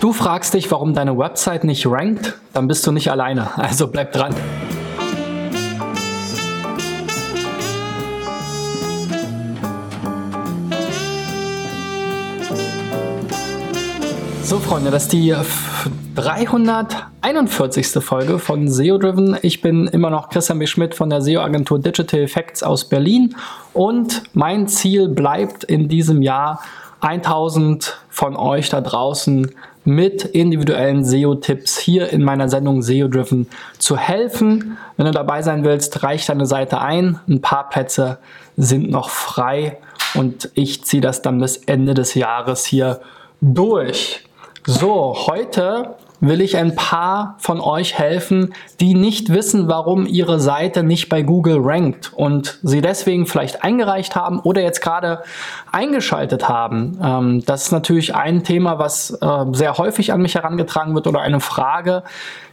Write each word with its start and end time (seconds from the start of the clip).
Du 0.00 0.14
fragst 0.14 0.54
dich, 0.54 0.70
warum 0.70 0.94
deine 0.94 1.18
Website 1.18 1.62
nicht 1.64 1.86
rankt? 1.86 2.38
Dann 2.54 2.66
bist 2.66 2.86
du 2.86 2.92
nicht 2.92 3.10
alleine. 3.10 3.48
Also 3.58 3.86
bleib 3.86 4.12
dran. 4.12 4.34
So, 14.42 14.58
Freunde, 14.58 14.90
das 14.90 15.02
ist 15.02 15.12
die 15.12 15.34
341. 16.14 18.02
Folge 18.02 18.38
von 18.38 18.68
SEO 18.68 18.96
Driven. 18.96 19.36
Ich 19.42 19.60
bin 19.60 19.86
immer 19.86 20.08
noch 20.08 20.30
Christian 20.30 20.58
B. 20.58 20.66
Schmidt 20.66 20.94
von 20.94 21.10
der 21.10 21.20
SEO-Agentur 21.20 21.78
Digital 21.78 22.20
Effects 22.20 22.62
aus 22.62 22.88
Berlin 22.88 23.36
und 23.74 24.22
mein 24.32 24.66
Ziel 24.66 25.08
bleibt 25.08 25.64
in 25.64 25.88
diesem 25.88 26.22
Jahr 26.22 26.62
1000 27.02 27.98
von 28.08 28.36
euch 28.36 28.68
da 28.68 28.80
draußen 28.80 29.50
mit 29.84 30.24
individuellen 30.24 31.04
SEO-Tipps 31.04 31.78
hier 31.78 32.10
in 32.10 32.22
meiner 32.22 32.48
Sendung 32.48 32.82
SEO 32.82 33.08
Driven 33.08 33.48
zu 33.78 33.96
helfen. 33.96 34.76
Wenn 34.96 35.06
du 35.06 35.12
dabei 35.12 35.42
sein 35.42 35.64
willst, 35.64 36.02
reich 36.02 36.26
deine 36.26 36.46
Seite 36.46 36.80
ein. 36.80 37.18
Ein 37.28 37.40
paar 37.40 37.68
Plätze 37.68 38.18
sind 38.56 38.90
noch 38.90 39.08
frei 39.08 39.78
und 40.14 40.50
ich 40.54 40.84
ziehe 40.84 41.00
das 41.00 41.22
dann 41.22 41.40
bis 41.40 41.56
Ende 41.56 41.94
des 41.94 42.14
Jahres 42.14 42.64
hier 42.64 43.00
durch. 43.40 44.24
So, 44.66 45.16
heute 45.26 45.96
will 46.20 46.40
ich 46.40 46.56
ein 46.56 46.74
paar 46.74 47.36
von 47.38 47.60
euch 47.60 47.98
helfen, 47.98 48.54
die 48.78 48.94
nicht 48.94 49.30
wissen, 49.30 49.68
warum 49.68 50.06
ihre 50.06 50.38
Seite 50.38 50.82
nicht 50.82 51.08
bei 51.08 51.22
Google 51.22 51.58
rankt 51.60 52.12
und 52.14 52.58
sie 52.62 52.80
deswegen 52.80 53.26
vielleicht 53.26 53.64
eingereicht 53.64 54.14
haben 54.14 54.38
oder 54.40 54.62
jetzt 54.62 54.82
gerade 54.82 55.22
eingeschaltet 55.72 56.48
haben. 56.48 56.98
Ähm, 57.02 57.44
das 57.46 57.64
ist 57.64 57.72
natürlich 57.72 58.14
ein 58.14 58.44
Thema, 58.44 58.78
was 58.78 59.10
äh, 59.10 59.44
sehr 59.52 59.78
häufig 59.78 60.12
an 60.12 60.20
mich 60.20 60.34
herangetragen 60.34 60.94
wird 60.94 61.06
oder 61.06 61.20
eine 61.20 61.40
Frage. 61.40 62.02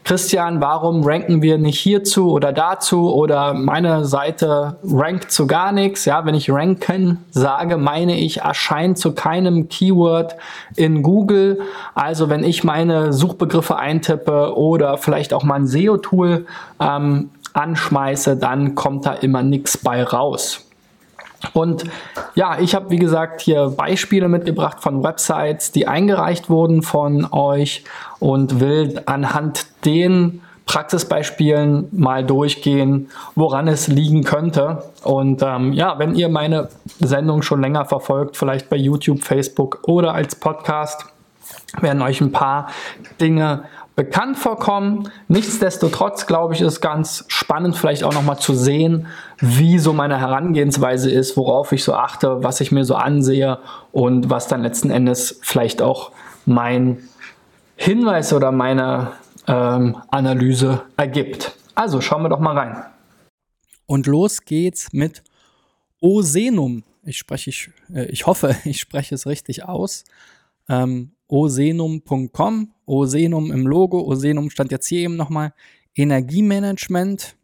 Christian, 0.07 0.61
warum 0.61 1.03
ranken 1.03 1.41
wir 1.41 1.57
nicht 1.57 1.81
hierzu 1.81 2.31
oder 2.31 2.53
dazu 2.53 3.13
oder 3.13 3.53
meine 3.53 4.05
Seite 4.05 4.77
rankt 4.89 5.33
zu 5.33 5.47
gar 5.47 5.73
nichts? 5.73 6.05
Ja, 6.05 6.25
wenn 6.25 6.33
ich 6.33 6.49
ranken 6.49 7.25
sage, 7.29 7.75
meine 7.75 8.17
ich 8.17 8.37
erscheint 8.37 8.97
zu 8.97 9.13
keinem 9.13 9.67
Keyword 9.67 10.37
in 10.77 11.03
Google. 11.03 11.59
Also 11.93 12.29
wenn 12.29 12.45
ich 12.45 12.63
meine 12.63 13.11
Suchbegriffe 13.11 13.56
eintippe 13.77 14.55
oder 14.55 14.97
vielleicht 14.97 15.33
auch 15.33 15.43
mal 15.43 15.55
ein 15.55 15.67
SEO-Tool 15.67 16.45
ähm, 16.79 17.29
anschmeiße, 17.53 18.37
dann 18.37 18.75
kommt 18.75 19.05
da 19.05 19.13
immer 19.13 19.43
nichts 19.43 19.77
bei 19.77 20.03
raus. 20.03 20.67
Und 21.53 21.83
ja, 22.35 22.57
ich 22.59 22.73
habe 22.75 22.89
wie 22.89 22.97
gesagt 22.97 23.41
hier 23.41 23.69
Beispiele 23.69 24.27
mitgebracht 24.27 24.79
von 24.81 25.03
Websites, 25.03 25.71
die 25.71 25.87
eingereicht 25.87 26.49
wurden 26.49 26.81
von 26.81 27.27
euch 27.31 27.83
und 28.19 28.59
will 28.59 29.01
anhand 29.05 29.67
den 29.85 30.41
Praxisbeispielen 30.65 31.87
mal 31.91 32.25
durchgehen, 32.25 33.09
woran 33.35 33.67
es 33.67 33.87
liegen 33.87 34.23
könnte. 34.23 34.83
Und 35.03 35.41
ähm, 35.41 35.73
ja, 35.73 35.97
wenn 35.97 36.13
ihr 36.15 36.27
meine 36.27 36.69
Sendung 36.99 37.41
schon 37.41 37.61
länger 37.61 37.85
verfolgt, 37.85 38.35
vielleicht 38.35 38.69
bei 38.69 38.75
YouTube, 38.75 39.23
Facebook 39.23 39.79
oder 39.87 40.13
als 40.13 40.35
Podcast, 40.35 41.05
werden 41.79 42.01
euch 42.01 42.21
ein 42.21 42.31
paar 42.31 42.69
Dinge 43.19 43.65
bekannt 43.95 44.37
vorkommen. 44.37 45.11
Nichtsdestotrotz, 45.27 46.27
glaube 46.27 46.53
ich, 46.53 46.61
ist 46.61 46.81
ganz 46.81 47.25
spannend 47.27 47.75
vielleicht 47.75 48.03
auch 48.03 48.13
nochmal 48.13 48.37
zu 48.37 48.53
sehen, 48.53 49.07
wie 49.39 49.79
so 49.79 49.91
meine 49.91 50.19
Herangehensweise 50.19 51.11
ist, 51.11 51.35
worauf 51.35 51.71
ich 51.71 51.83
so 51.83 51.93
achte, 51.95 52.43
was 52.43 52.61
ich 52.61 52.71
mir 52.71 52.85
so 52.85 52.95
ansehe 52.95 53.57
und 53.91 54.29
was 54.29 54.47
dann 54.47 54.61
letzten 54.61 54.91
Endes 54.91 55.39
vielleicht 55.41 55.81
auch 55.81 56.11
mein 56.45 57.09
Hinweis 57.75 58.33
oder 58.33 58.51
meine 58.51 59.13
ähm, 59.47 59.97
Analyse 60.09 60.83
ergibt. 60.95 61.57
Also 61.73 61.99
schauen 61.99 62.21
wir 62.21 62.29
doch 62.29 62.39
mal 62.39 62.57
rein. 62.57 62.83
Und 63.87 64.05
los 64.05 64.41
geht's 64.41 64.93
mit 64.93 65.23
Osenum. 66.01 66.83
Ich 67.03 67.17
spreche, 67.17 67.49
ich, 67.49 67.71
äh, 67.91 68.05
ich 68.05 68.27
hoffe, 68.27 68.55
ich 68.63 68.79
spreche 68.79 69.15
es 69.15 69.25
richtig 69.25 69.63
aus. 69.63 70.03
Ähm, 70.69 71.13
osenum.com, 71.27 72.73
Osenum 72.85 73.51
im 73.51 73.67
Logo, 73.67 74.01
Osenum 74.01 74.49
stand 74.49 74.71
jetzt 74.71 74.87
hier 74.87 75.01
eben 75.01 75.15
nochmal, 75.15 75.53
Energiemanagement, 75.95 77.35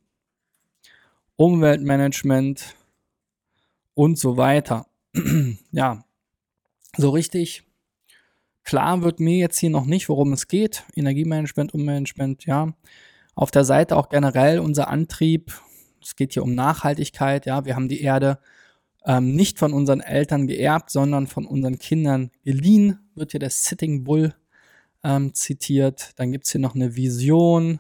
Umweltmanagement 1.36 2.76
und 3.94 4.18
so 4.18 4.38
weiter. 4.38 4.88
ja, 5.72 6.06
so 6.98 7.10
richtig 7.10 7.64
klar 8.64 9.02
wird 9.02 9.20
mir 9.20 9.38
jetzt 9.38 9.60
hier 9.60 9.70
noch 9.70 9.86
nicht, 9.86 10.10
worum 10.10 10.34
es 10.34 10.48
geht. 10.48 10.84
Energiemanagement, 10.96 11.74
Umweltmanagement, 11.74 12.46
ja. 12.46 12.74
Auf 13.36 13.50
der 13.50 13.64
Seite 13.64 13.98
auch 13.98 14.10
generell 14.10 14.60
unser 14.60 14.88
Antrieb. 14.90 15.60
Es 16.02 16.16
geht 16.16 16.34
hier 16.34 16.44
um 16.44 16.54
Nachhaltigkeit, 16.54 17.46
ja. 17.46 17.66
Wir 17.66 17.76
haben 17.76 17.90
die 17.90 18.02
Erde 18.02 18.40
ähm, 19.06 19.36
nicht 19.36 19.60
von 19.60 19.74
unseren 19.74 20.02
Eltern 20.02 20.48
geerbt, 20.48 20.92
sondern 20.92 21.28
von 21.28 21.46
unseren 21.46 21.80
Kindern 21.80 22.32
geliehen, 22.44 23.00
wird 23.16 23.32
hier 23.32 23.40
der 23.40 23.50
Sitting 23.50 24.04
Bull 24.04 24.34
ähm, 25.04 25.34
zitiert. 25.34 26.12
Dann 26.18 26.32
gibt 26.32 26.46
es 26.46 26.52
hier 26.52 26.62
noch 26.62 26.76
eine 26.76 26.96
Vision 26.96 27.80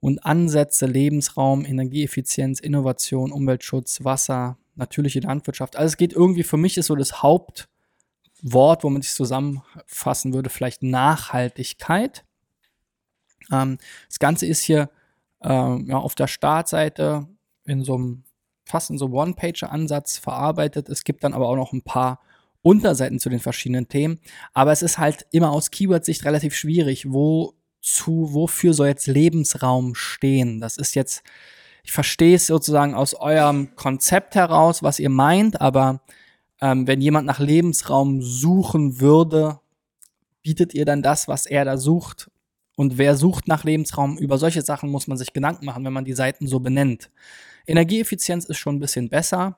und 0.00 0.24
Ansätze, 0.24 0.86
Lebensraum, 0.86 1.64
Energieeffizienz, 1.64 2.60
Innovation, 2.60 3.32
Umweltschutz, 3.32 4.04
Wasser, 4.04 4.58
natürliche 4.74 5.20
Landwirtschaft. 5.20 5.76
Also 5.76 5.92
es 5.92 5.96
geht 5.96 6.12
irgendwie, 6.12 6.42
für 6.42 6.56
mich 6.56 6.76
ist 6.76 6.86
so 6.86 6.96
das 6.96 7.22
Hauptwort, 7.22 8.84
womit 8.84 9.04
ich 9.04 9.12
zusammenfassen 9.12 10.32
würde, 10.32 10.50
vielleicht 10.50 10.82
Nachhaltigkeit. 10.82 12.24
Ähm, 13.50 13.78
das 14.08 14.18
Ganze 14.18 14.46
ist 14.46 14.62
hier 14.62 14.90
äh, 15.42 15.48
ja, 15.48 15.98
auf 15.98 16.14
der 16.14 16.26
Startseite 16.26 17.26
in 17.64 17.82
so 17.82 17.94
einem 17.94 18.22
fast 18.64 18.90
in 18.90 18.98
so 18.98 19.06
One-Pager-Ansatz 19.06 20.18
verarbeitet. 20.18 20.88
Es 20.88 21.04
gibt 21.04 21.24
dann 21.24 21.34
aber 21.34 21.48
auch 21.48 21.56
noch 21.56 21.72
ein 21.72 21.82
paar 21.82 22.20
Unterseiten 22.66 23.20
zu 23.20 23.28
den 23.28 23.38
verschiedenen 23.38 23.86
Themen. 23.86 24.18
Aber 24.52 24.72
es 24.72 24.82
ist 24.82 24.98
halt 24.98 25.24
immer 25.30 25.52
aus 25.52 25.70
Keyword-Sicht 25.70 26.24
relativ 26.24 26.52
schwierig, 26.56 27.12
wo 27.12 27.54
zu, 27.80 28.34
wofür 28.34 28.74
soll 28.74 28.88
jetzt 28.88 29.06
Lebensraum 29.06 29.94
stehen? 29.94 30.60
Das 30.60 30.76
ist 30.76 30.96
jetzt, 30.96 31.22
ich 31.84 31.92
verstehe 31.92 32.34
es 32.34 32.48
sozusagen 32.48 32.94
aus 32.94 33.14
eurem 33.14 33.76
Konzept 33.76 34.34
heraus, 34.34 34.82
was 34.82 34.98
ihr 34.98 35.10
meint, 35.10 35.60
aber 35.60 36.00
ähm, 36.60 36.88
wenn 36.88 37.00
jemand 37.00 37.24
nach 37.26 37.38
Lebensraum 37.38 38.20
suchen 38.20 38.98
würde, 38.98 39.60
bietet 40.42 40.74
ihr 40.74 40.84
dann 40.84 41.02
das, 41.02 41.28
was 41.28 41.46
er 41.46 41.64
da 41.64 41.76
sucht? 41.76 42.32
Und 42.74 42.98
wer 42.98 43.16
sucht 43.16 43.46
nach 43.46 43.62
Lebensraum? 43.62 44.18
Über 44.18 44.38
solche 44.38 44.62
Sachen 44.62 44.90
muss 44.90 45.06
man 45.06 45.16
sich 45.16 45.32
Gedanken 45.32 45.66
machen, 45.66 45.84
wenn 45.84 45.92
man 45.92 46.04
die 46.04 46.14
Seiten 46.14 46.48
so 46.48 46.58
benennt. 46.58 47.10
Energieeffizienz 47.68 48.44
ist 48.46 48.58
schon 48.58 48.76
ein 48.76 48.80
bisschen 48.80 49.08
besser. 49.08 49.56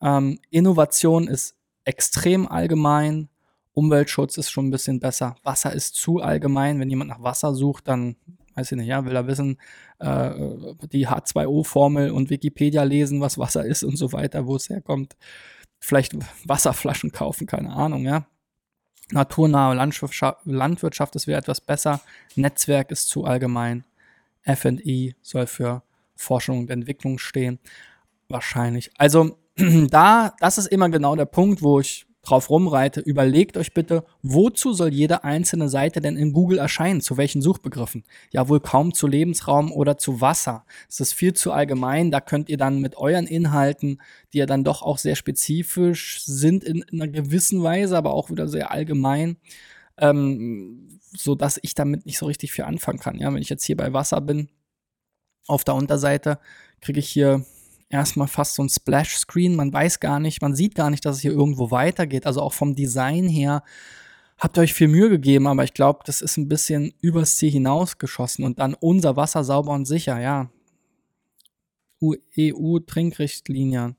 Ähm, 0.00 0.38
Innovation 0.50 1.26
ist 1.26 1.56
extrem 1.86 2.46
allgemein. 2.46 3.28
Umweltschutz 3.72 4.36
ist 4.36 4.50
schon 4.50 4.68
ein 4.68 4.70
bisschen 4.70 5.00
besser. 5.00 5.36
Wasser 5.42 5.72
ist 5.72 5.94
zu 5.94 6.20
allgemein. 6.20 6.78
Wenn 6.80 6.90
jemand 6.90 7.10
nach 7.10 7.22
Wasser 7.22 7.54
sucht, 7.54 7.88
dann 7.88 8.16
weiß 8.54 8.72
ich 8.72 8.78
nicht, 8.78 8.88
ja, 8.88 9.04
will 9.04 9.14
er 9.14 9.26
wissen, 9.26 9.58
äh, 9.98 10.30
die 10.90 11.06
H2O-Formel 11.06 12.10
und 12.10 12.30
Wikipedia 12.30 12.82
lesen, 12.82 13.20
was 13.20 13.38
Wasser 13.38 13.64
ist 13.64 13.84
und 13.84 13.96
so 13.96 14.12
weiter, 14.12 14.46
wo 14.46 14.56
es 14.56 14.70
herkommt. 14.70 15.16
Vielleicht 15.78 16.16
Wasserflaschen 16.44 17.12
kaufen, 17.12 17.46
keine 17.46 17.72
Ahnung, 17.72 18.04
ja. 18.04 18.26
Naturnahe 19.12 19.74
Landwirtschaft, 19.74 20.40
Landwirtschaft 20.46 21.14
das 21.14 21.26
wäre 21.26 21.38
etwas 21.38 21.60
besser. 21.60 22.00
Netzwerk 22.34 22.90
ist 22.90 23.08
zu 23.08 23.24
allgemein. 23.24 23.84
FI 24.42 25.14
soll 25.22 25.46
für 25.46 25.82
Forschung 26.16 26.60
und 26.60 26.70
Entwicklung 26.70 27.18
stehen. 27.18 27.60
Wahrscheinlich. 28.28 28.90
Also 28.96 29.38
da, 29.90 30.34
das 30.38 30.58
ist 30.58 30.66
immer 30.66 30.88
genau 30.90 31.16
der 31.16 31.24
Punkt, 31.24 31.62
wo 31.62 31.80
ich 31.80 32.06
drauf 32.26 32.50
rumreite. 32.50 33.00
Überlegt 33.00 33.56
euch 33.56 33.72
bitte, 33.72 34.04
wozu 34.22 34.72
soll 34.72 34.92
jede 34.92 35.24
einzelne 35.24 35.68
Seite 35.68 36.00
denn 36.00 36.16
in 36.16 36.32
Google 36.32 36.58
erscheinen? 36.58 37.00
Zu 37.00 37.16
welchen 37.16 37.40
Suchbegriffen? 37.40 38.04
Ja, 38.32 38.48
wohl 38.48 38.60
kaum 38.60 38.92
zu 38.92 39.06
Lebensraum 39.06 39.72
oder 39.72 39.96
zu 39.96 40.20
Wasser. 40.20 40.64
Es 40.88 41.00
ist 41.00 41.14
viel 41.14 41.32
zu 41.34 41.52
allgemein. 41.52 42.10
Da 42.10 42.20
könnt 42.20 42.48
ihr 42.48 42.56
dann 42.56 42.80
mit 42.80 42.96
euren 42.96 43.26
Inhalten, 43.26 44.02
die 44.32 44.38
ja 44.38 44.46
dann 44.46 44.64
doch 44.64 44.82
auch 44.82 44.98
sehr 44.98 45.14
spezifisch 45.16 46.22
sind 46.24 46.64
in, 46.64 46.82
in 46.90 47.00
einer 47.00 47.10
gewissen 47.10 47.62
Weise, 47.62 47.96
aber 47.96 48.12
auch 48.12 48.30
wieder 48.30 48.48
sehr 48.48 48.72
allgemein, 48.72 49.36
ähm, 49.98 51.00
so 51.16 51.34
dass 51.34 51.58
ich 51.62 51.74
damit 51.74 52.06
nicht 52.06 52.18
so 52.18 52.26
richtig 52.26 52.52
viel 52.52 52.64
anfangen 52.64 52.98
kann. 52.98 53.18
Ja, 53.18 53.32
wenn 53.32 53.42
ich 53.42 53.48
jetzt 53.48 53.64
hier 53.64 53.76
bei 53.76 53.92
Wasser 53.92 54.20
bin, 54.20 54.48
auf 55.46 55.64
der 55.64 55.76
Unterseite 55.76 56.38
kriege 56.80 56.98
ich 56.98 57.08
hier 57.08 57.44
erstmal 57.88 58.28
fast 58.28 58.54
so 58.54 58.62
ein 58.62 58.68
Splash-Screen. 58.68 59.56
Man 59.56 59.72
weiß 59.72 60.00
gar 60.00 60.20
nicht, 60.20 60.42
man 60.42 60.54
sieht 60.54 60.74
gar 60.74 60.90
nicht, 60.90 61.04
dass 61.04 61.16
es 61.16 61.22
hier 61.22 61.32
irgendwo 61.32 61.70
weitergeht. 61.70 62.26
Also 62.26 62.40
auch 62.42 62.52
vom 62.52 62.74
Design 62.74 63.28
her 63.28 63.62
habt 64.38 64.58
ihr 64.58 64.62
euch 64.62 64.74
viel 64.74 64.88
Mühe 64.88 65.08
gegeben, 65.08 65.46
aber 65.46 65.64
ich 65.64 65.74
glaube, 65.74 66.00
das 66.04 66.20
ist 66.20 66.36
ein 66.36 66.48
bisschen 66.48 66.92
übers 67.00 67.36
Ziel 67.36 67.50
hinausgeschossen. 67.50 68.44
Und 68.44 68.58
dann 68.58 68.74
unser 68.74 69.16
Wasser 69.16 69.44
sauber 69.44 69.72
und 69.72 69.86
sicher, 69.86 70.20
ja. 70.20 70.50
EU-Trinkrichtlinien. 72.02 73.96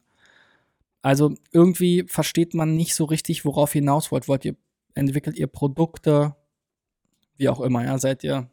Also 1.01 1.33
irgendwie 1.51 2.05
versteht 2.07 2.53
man 2.53 2.75
nicht 2.75 2.93
so 2.93 3.05
richtig, 3.05 3.45
worauf 3.45 3.73
ihr 3.73 3.81
hinaus 3.81 4.11
wollt. 4.11 4.27
Wollt 4.27 4.45
ihr, 4.45 4.55
entwickelt 4.93 5.37
ihr 5.37 5.47
Produkte 5.47 6.35
wie 7.37 7.49
auch 7.49 7.61
immer, 7.61 7.85
ja, 7.85 7.97
seid 7.97 8.23
ihr, 8.23 8.49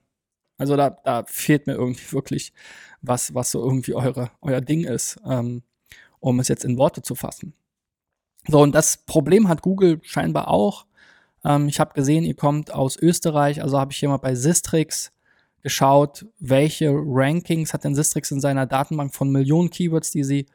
also 0.59 0.77
da, 0.77 0.91
da 0.91 1.25
fehlt 1.27 1.67
mir 1.67 1.75
irgendwie 1.75 2.05
wirklich 2.13 2.53
was, 3.03 3.35
was 3.35 3.51
so 3.51 3.63
irgendwie 3.63 3.95
eure, 3.95 4.31
euer 4.41 4.61
Ding 4.61 4.85
ist, 4.85 5.19
ähm, 5.27 5.63
um 6.21 6.41
es 6.41 6.49
jetzt 6.49 6.65
in 6.65 6.79
Worte 6.79 7.03
zu 7.03 7.15
fassen. 7.15 7.55
So, 8.47 8.61
und 8.61 8.75
das 8.75 8.99
Problem 8.99 9.49
hat 9.49 9.63
Google 9.63 10.01
scheinbar 10.03 10.49
auch. 10.49 10.87
Ähm, 11.45 11.69
ich 11.69 11.81
habe 11.81 11.95
gesehen, 11.95 12.25
ihr 12.25 12.35
kommt 12.35 12.73
aus 12.73 12.97
Österreich, 12.97 13.63
also 13.63 13.79
habe 13.79 13.93
ich 13.93 13.99
hier 13.99 14.09
mal 14.09 14.19
bei 14.19 14.35
Sistrix 14.35 15.13
geschaut, 15.63 16.27
welche 16.39 16.91
Rankings 16.93 17.73
hat 17.73 17.85
denn 17.85 17.95
Sistrix 17.95 18.31
in 18.31 18.41
seiner 18.41 18.67
Datenbank 18.67 19.15
von 19.15 19.31
Millionen 19.31 19.71
Keywords, 19.71 20.11
die 20.11 20.25
sie 20.25 20.47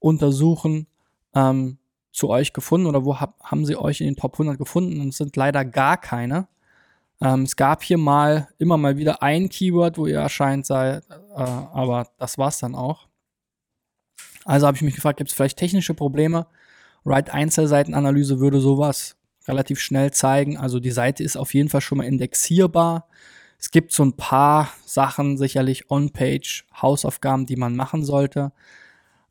untersuchen, 0.00 0.88
ähm, 1.34 1.78
zu 2.12 2.30
euch 2.30 2.52
gefunden 2.52 2.86
oder 2.86 3.04
wo 3.04 3.20
hab, 3.20 3.38
haben 3.44 3.64
sie 3.64 3.76
euch 3.76 4.00
in 4.00 4.06
den 4.06 4.16
Top 4.16 4.34
100 4.34 4.58
gefunden 4.58 5.00
und 5.00 5.10
es 5.10 5.18
sind 5.18 5.36
leider 5.36 5.64
gar 5.64 5.98
keine. 5.98 6.48
Ähm, 7.20 7.42
es 7.42 7.56
gab 7.56 7.82
hier 7.82 7.98
mal 7.98 8.48
immer 8.58 8.76
mal 8.76 8.96
wieder 8.98 9.22
ein 9.22 9.48
Keyword, 9.48 9.98
wo 9.98 10.06
ihr 10.06 10.18
erscheint 10.18 10.66
seid, 10.66 11.04
äh, 11.10 11.40
aber 11.40 12.08
das 12.18 12.38
war's 12.38 12.58
dann 12.58 12.74
auch. 12.74 13.08
Also 14.44 14.66
habe 14.66 14.76
ich 14.76 14.82
mich 14.82 14.94
gefragt, 14.94 15.18
gibt 15.18 15.30
es 15.30 15.36
vielleicht 15.36 15.58
technische 15.58 15.94
Probleme? 15.94 16.46
Right 17.04 17.30
Einzelseitenanalyse 17.30 18.40
würde 18.40 18.60
sowas 18.60 19.16
relativ 19.48 19.80
schnell 19.80 20.12
zeigen. 20.12 20.56
Also 20.56 20.80
die 20.80 20.90
Seite 20.90 21.22
ist 21.22 21.36
auf 21.36 21.54
jeden 21.54 21.68
Fall 21.68 21.80
schon 21.80 21.98
mal 21.98 22.04
indexierbar. 22.04 23.08
Es 23.58 23.70
gibt 23.70 23.92
so 23.92 24.04
ein 24.04 24.16
paar 24.16 24.70
Sachen, 24.84 25.38
sicherlich 25.38 25.90
On-Page, 25.90 26.66
Hausaufgaben, 26.80 27.46
die 27.46 27.56
man 27.56 27.74
machen 27.74 28.04
sollte. 28.04 28.52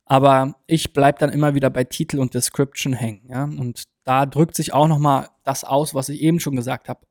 Aber 0.05 0.55
ich 0.67 0.93
bleibe 0.93 1.19
dann 1.19 1.31
immer 1.31 1.55
wieder 1.55 1.69
bei 1.69 1.83
Titel 1.83 2.19
und 2.19 2.33
Description 2.33 2.93
hängen. 2.93 3.27
Ja? 3.29 3.43
Und 3.43 3.83
da 4.03 4.25
drückt 4.25 4.55
sich 4.55 4.73
auch 4.73 4.87
nochmal 4.87 5.29
das 5.43 5.63
aus, 5.63 5.93
was 5.93 6.09
ich 6.09 6.21
eben 6.21 6.39
schon 6.39 6.55
gesagt 6.55 6.89
habe. 6.89 7.01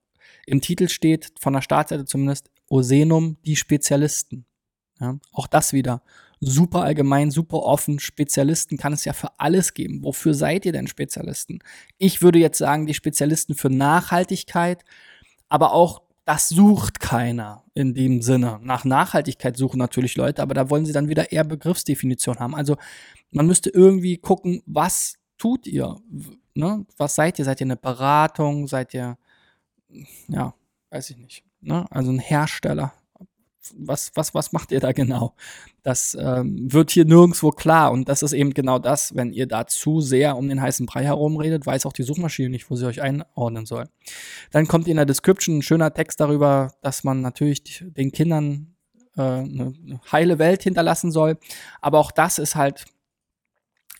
Im 0.46 0.61
Titel 0.61 0.88
steht, 0.88 1.32
von 1.38 1.52
der 1.52 1.62
Startseite 1.62 2.05
zumindest, 2.05 2.50
Osenum, 2.69 3.37
die 3.44 3.56
Spezialisten. 3.56 4.46
Ja? 5.00 5.19
Auch 5.32 5.46
das 5.46 5.73
wieder 5.73 6.02
super 6.41 6.82
allgemein, 6.82 7.31
super 7.31 7.58
offen. 7.62 7.99
Spezialisten 7.99 8.76
kann 8.76 8.93
es 8.93 9.05
ja 9.05 9.12
für 9.12 9.38
alles 9.38 9.75
geben. 9.75 10.02
Wofür 10.02 10.35
seid 10.35 10.67
ihr 10.67 10.73
denn 10.73 10.87
Spezialisten? 10.87 11.61
Ich 11.99 12.23
würde 12.23 12.38
jetzt 12.38 12.58
sagen, 12.58 12.87
die 12.87 12.94
Spezialisten 12.94 13.55
für 13.55 13.70
Nachhaltigkeit, 13.70 14.85
aber 15.49 15.73
auch 15.73 16.02
das 16.25 16.49
sucht 16.49 17.00
keiner 17.00 17.64
in 17.75 17.94
dem 17.94 18.23
Sinne. 18.23 18.58
Nach 18.62 18.85
Nachhaltigkeit 18.85 19.56
suchen 19.56 19.79
natürlich 19.79 20.17
Leute, 20.17 20.43
aber 20.43 20.55
da 20.55 20.70
wollen 20.70 20.87
sie 20.87 20.93
dann 20.93 21.08
wieder 21.08 21.32
eher 21.32 21.44
Begriffsdefinition 21.44 22.38
haben. 22.38 22.55
Also 22.55 22.76
man 23.31 23.47
müsste 23.47 23.70
irgendwie 23.70 24.17
gucken, 24.17 24.62
was 24.64 25.17
tut 25.37 25.67
ihr? 25.67 25.97
Ne? 26.55 26.87
Was 26.97 27.14
seid 27.14 27.38
ihr? 27.38 27.44
Seid 27.44 27.61
ihr 27.61 27.67
eine 27.67 27.76
Beratung? 27.76 28.69
Seid 28.69 28.94
ihr, 28.94 29.19
ja, 30.29 30.55
weiß 30.91 31.11
ich 31.11 31.17
nicht. 31.17 31.44
Ne? 31.61 31.87
Also 31.91 32.11
ein 32.11 32.19
Hersteller 32.19 32.93
was, 33.76 34.12
was, 34.14 34.35
was 34.35 34.52
macht 34.52 34.73
ihr 34.73 34.81
da 34.81 34.93
genau? 34.93 35.35
Das 35.82 36.17
ähm, 36.20 36.73
wird 36.73 36.91
hier 36.91 37.05
nirgendwo 37.05 37.50
klar. 37.50 37.93
Und 37.93 38.08
das 38.08 38.23
ist 38.23 38.32
eben 38.32 38.55
genau 38.55 38.79
das, 38.79 39.14
wenn 39.14 39.32
ihr 39.32 39.46
da 39.46 39.67
zu 39.67 40.00
sehr 40.00 40.37
um 40.37 40.49
den 40.49 40.61
heißen 40.61 40.87
Brei 40.87 41.05
herumredet, 41.05 41.67
weiß 41.67 41.87
auch 41.87 41.93
die 41.93 42.02
Suchmaschine 42.02 42.50
nicht, 42.50 42.70
wo 42.70 42.76
sie 42.76 42.87
euch 42.87 43.02
einordnen 43.02 43.67
soll. 43.67 43.88
Dann 44.50 44.69
kommt 44.69 44.88
in 44.88 44.96
der 44.96 45.06
Description 45.06 45.58
ein 45.58 45.62
schöner 45.62 45.93
Text 45.93 46.20
darüber, 46.20 46.73
dass 46.82 47.05
man 47.05 47.20
natürlich 47.20 47.85
den 47.87 48.12
Kindern 48.12 48.75
äh, 49.17 49.23
eine 49.23 50.00
heile 50.11 50.38
Welt 50.38 50.62
hinterlassen 50.62 51.11
soll. 51.11 51.38
Aber 51.81 51.99
auch 51.99 52.11
das 52.11 52.38
ist 52.38 52.56
halt 52.56 52.85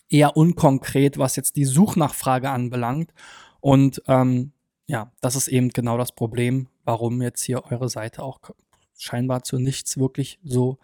eher 0.09 0.37
unkonkret, 0.37 1.17
was 1.17 1.35
jetzt 1.35 1.55
die 1.55 1.65
Suchnachfrage 1.65 2.49
anbelangt. 2.49 3.11
Und 3.59 4.01
ähm, 4.07 4.51
ja, 4.87 5.11
das 5.21 5.35
ist 5.35 5.47
eben 5.47 5.69
genau 5.69 5.97
das 5.97 6.11
Problem, 6.11 6.67
warum 6.83 7.21
jetzt 7.21 7.43
hier 7.43 7.63
eure 7.71 7.89
Seite 7.89 8.23
auch 8.23 8.39
scheinbar 8.97 9.43
zu 9.43 9.59
nichts 9.59 9.97
wirklich 9.97 10.39
so 10.43 10.77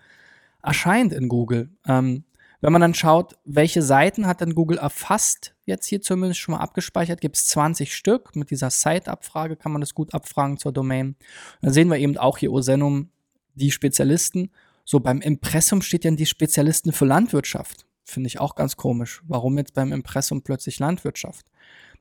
erscheint 0.64 1.14
in 1.14 1.30
Google. 1.30 1.70
Ähm, 1.88 2.26
wenn 2.62 2.72
man 2.72 2.82
dann 2.82 2.94
schaut, 2.94 3.38
welche 3.44 3.82
Seiten 3.82 4.28
hat 4.28 4.42
denn 4.42 4.54
Google 4.54 4.78
erfasst, 4.78 5.56
jetzt 5.66 5.88
hier 5.88 6.02
zumindest 6.02 6.40
schon 6.40 6.54
mal 6.54 6.62
abgespeichert, 6.62 7.20
gibt 7.20 7.36
es 7.36 7.48
20 7.48 7.96
Stück. 7.96 8.36
Mit 8.36 8.52
dieser 8.52 8.70
Site-Abfrage 8.70 9.56
kann 9.56 9.72
man 9.72 9.82
das 9.82 9.96
gut 9.96 10.14
abfragen 10.14 10.58
zur 10.58 10.72
Domain. 10.72 11.16
dann 11.62 11.74
sehen 11.74 11.90
wir 11.90 11.98
eben 11.98 12.18
auch 12.18 12.38
hier 12.38 12.52
Osenum, 12.52 13.10
die 13.56 13.72
Spezialisten. 13.72 14.52
So 14.86 15.00
beim 15.00 15.22
Impressum 15.22 15.82
steht 15.82 16.06
ja 16.06 16.12
die 16.12 16.26
Spezialisten 16.26 16.92
für 16.92 17.06
Landwirtschaft. 17.06 17.88
Finde 18.04 18.28
ich 18.28 18.40
auch 18.40 18.56
ganz 18.56 18.78
komisch. 18.78 19.22
Warum 19.28 19.58
jetzt 19.58 19.74
beim 19.74 19.92
Impressum 19.92 20.42
plötzlich 20.42 20.80
Landwirtschaft? 20.80 21.46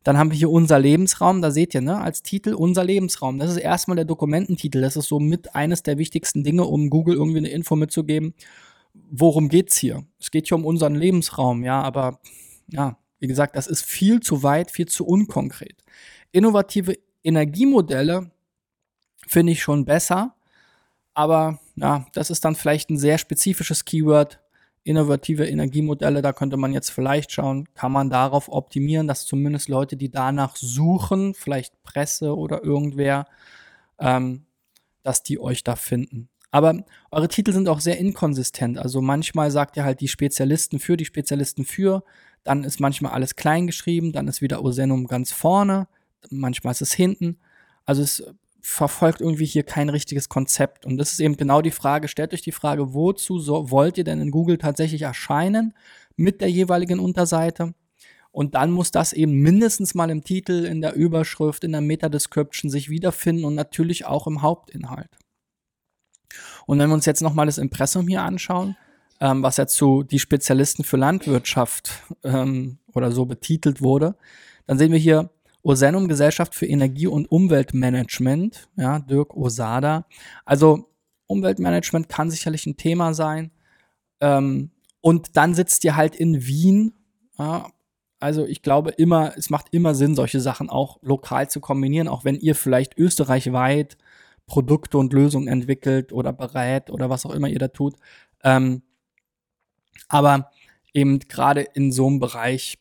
Dann 0.02 0.17
haben 0.17 0.31
wir 0.31 0.38
hier 0.38 0.50
unser 0.50 0.79
Lebensraum, 0.79 1.43
da 1.43 1.50
seht 1.50 1.75
ihr, 1.75 1.82
ne, 1.82 2.00
als 2.00 2.23
Titel 2.23 2.55
unser 2.55 2.85
Lebensraum. 2.85 3.38
Das 3.38 3.50
ist 3.50 3.58
erstmal 3.58 3.97
der 3.97 4.06
Dokumententitel. 4.06 4.81
Das 4.81 4.97
ist 4.97 5.08
so 5.08 5.20
mit 5.20 5.55
eines 5.55 5.82
der 5.82 5.99
wichtigsten 5.99 6.43
Dinge, 6.43 6.64
um 6.64 6.88
Google 6.88 7.17
irgendwie 7.17 7.38
eine 7.38 7.50
Info 7.50 7.76
mitzugeben. 7.76 8.35
Worum 8.94 9.49
geht's 9.50 9.76
hier? 9.76 10.05
Es 10.19 10.31
geht 10.31 10.49
hier 10.49 10.56
um 10.56 10.64
unseren 10.64 10.94
Lebensraum, 10.94 11.64
ja, 11.64 11.82
aber 11.82 12.20
ja, 12.69 12.96
wie 13.19 13.26
gesagt, 13.26 13.56
das 13.56 13.67
ist 13.67 13.85
viel 13.85 14.20
zu 14.20 14.43
weit, 14.43 14.70
viel 14.70 14.87
zu 14.87 15.06
unkonkret. 15.06 15.85
Innovative 16.32 16.96
Energiemodelle 17.23 18.31
finde 19.29 19.53
ich 19.53 19.62
schon 19.62 19.85
besser, 19.85 20.35
aber 21.12 21.61
ja, 21.76 22.06
das 22.14 22.31
ist 22.31 22.44
dann 22.44 22.56
vielleicht 22.56 22.91
ein 22.91 22.99
sehr 22.99 23.19
spezifisches 23.19 23.85
Keyword, 23.85 24.41
innovative 24.85 25.47
Energiemodelle, 25.47 26.23
da 26.23 26.32
könnte 26.32 26.56
man 26.56 26.73
jetzt 26.73 26.91
vielleicht 26.91 27.32
schauen, 27.32 27.69
kann 27.75 27.93
man 27.93 28.11
darauf 28.11 28.49
optimieren, 28.49 29.06
dass 29.06 29.27
zumindest 29.27 29.69
Leute, 29.69 29.97
die 29.97 30.11
danach 30.11 30.56
suchen, 30.56 31.35
vielleicht 31.35 31.82
Presse 31.82 32.37
oder 32.37 32.65
irgendwer, 32.65 33.27
ähm, 33.99 34.47
dass 35.03 35.23
die 35.23 35.38
euch 35.38 35.65
da 35.65 35.77
finden. 35.77 36.29
Aber 36.50 36.85
eure 37.11 37.29
Titel 37.29 37.53
sind 37.53 37.69
auch 37.69 37.81
sehr 37.81 37.99
inkonsistent. 37.99 38.79
Also 38.79 39.00
manchmal 39.00 39.50
sagt 39.50 39.77
ihr 39.77 39.85
halt 39.85 40.00
die 40.00 40.09
Spezialisten 40.09 40.81
für, 40.81 40.97
die 40.97 41.05
Spezialisten 41.05 41.65
für, 41.65 42.03
dann 42.43 42.65
ist 42.65 42.81
manchmal 42.81 43.12
alles 43.12 43.37
klein 43.37 43.67
geschrieben, 43.67 44.12
dann 44.12 44.27
ist 44.27 44.41
wieder 44.43 44.65
Osenum 44.65 45.06
ganz 45.06 45.31
vorne, 45.31 45.87
manchmal 46.31 46.73
ist 46.73 46.82
es 46.82 46.93
hinten. 46.93 47.38
Also 47.85 48.03
es 48.03 48.25
verfolgt 48.61 49.21
irgendwie 49.21 49.47
hier 49.47 49.62
kein 49.62 49.89
richtiges 49.89 50.29
Konzept. 50.29 50.85
Und 50.87 50.99
das 50.99 51.12
ist 51.12 51.21
eben 51.21 51.37
genau 51.37 51.62
die 51.62 51.71
Frage, 51.71 52.09
stellt 52.09 52.33
euch 52.35 52.43
die 52.43 52.53
Frage, 52.53 52.95
wozu 52.95 53.39
so, 53.39 53.71
wollt 53.71 53.99
ihr 53.99 54.05
denn 54.05 54.21
in 54.21 54.31
Google 54.31 54.59
tatsächlich 54.59 55.03
erscheinen 55.03 55.75
mit 56.17 56.41
der 56.41 56.51
jeweiligen 56.51 57.01
Unterseite? 57.01 57.75
Und 58.33 58.55
dann 58.55 58.71
muss 58.71 58.91
das 58.91 59.12
eben 59.12 59.33
mindestens 59.33 59.95
mal 59.95 60.11
im 60.11 60.23
Titel, 60.23 60.65
in 60.65 60.81
der 60.81 60.95
Überschrift, 60.95 61.65
in 61.65 61.73
der 61.73 61.81
Meta-Description 61.81 62.71
sich 62.71 62.89
wiederfinden 62.89 63.45
und 63.45 63.55
natürlich 63.55 64.07
auch 64.07 64.27
im 64.27 64.43
Hauptinhalt. 64.43 65.11
Und 66.67 66.79
wenn 66.79 66.89
wir 66.89 66.94
uns 66.94 67.06
jetzt 67.06 67.23
nochmal 67.23 67.46
das 67.46 67.58
Impressum 67.58 68.06
hier 68.06 68.23
anschauen, 68.23 68.77
ähm, 69.20 69.43
was 69.43 69.56
jetzt 69.56 69.75
zu 69.75 70.05
die 70.05 70.20
Spezialisten 70.20 70.84
für 70.84 70.96
Landwirtschaft 70.96 72.03
ähm, 72.23 72.79
oder 72.94 73.11
so 73.11 73.27
betitelt 73.27 73.82
wurde, 73.82 74.17
dann 74.67 74.79
sehen 74.79 74.93
wir 74.93 74.99
hier 74.99 75.31
Osenum 75.62 76.08
Gesellschaft 76.08 76.55
für 76.55 76.67
Energie- 76.67 77.06
und 77.06 77.31
Umweltmanagement, 77.31 78.69
ja, 78.76 78.98
Dirk 78.98 79.36
Osada. 79.36 80.06
Also 80.44 80.88
Umweltmanagement 81.26 82.08
kann 82.08 82.31
sicherlich 82.31 82.67
ein 82.67 82.76
Thema 82.76 83.14
sein. 83.14 83.50
Ähm, 84.20 84.70
und 85.00 85.36
dann 85.36 85.55
sitzt 85.55 85.84
ihr 85.84 85.96
halt 85.96 86.17
in 86.17 86.46
Wien. 86.46 86.93
Ja, 87.38 87.70
also 88.19 88.44
ich 88.46 88.62
glaube 88.62 88.90
immer, 88.90 89.32
es 89.36 89.50
macht 89.50 89.69
immer 89.70 89.94
Sinn, 89.94 90.14
solche 90.14 90.40
Sachen 90.40 90.69
auch 90.69 90.98
lokal 91.02 91.48
zu 91.48 91.60
kombinieren, 91.60 92.08
auch 92.08 92.24
wenn 92.24 92.36
ihr 92.36 92.55
vielleicht 92.55 92.98
österreichweit 92.98 93.96
Produkte 94.46 94.98
und 94.98 95.12
Lösungen 95.12 95.48
entwickelt 95.48 96.12
oder 96.12 96.32
berät 96.32 96.90
oder 96.90 97.08
was 97.08 97.24
auch 97.24 97.31
immer 97.31 97.48
ihr 97.48 97.58
da 97.58 97.69
tut. 97.69 97.94
Ähm, 98.43 98.82
aber 100.08 100.50
eben 100.93 101.20
gerade 101.20 101.62
in 101.62 101.93
so 101.93 102.06
einem 102.06 102.19
Bereich 102.19 102.79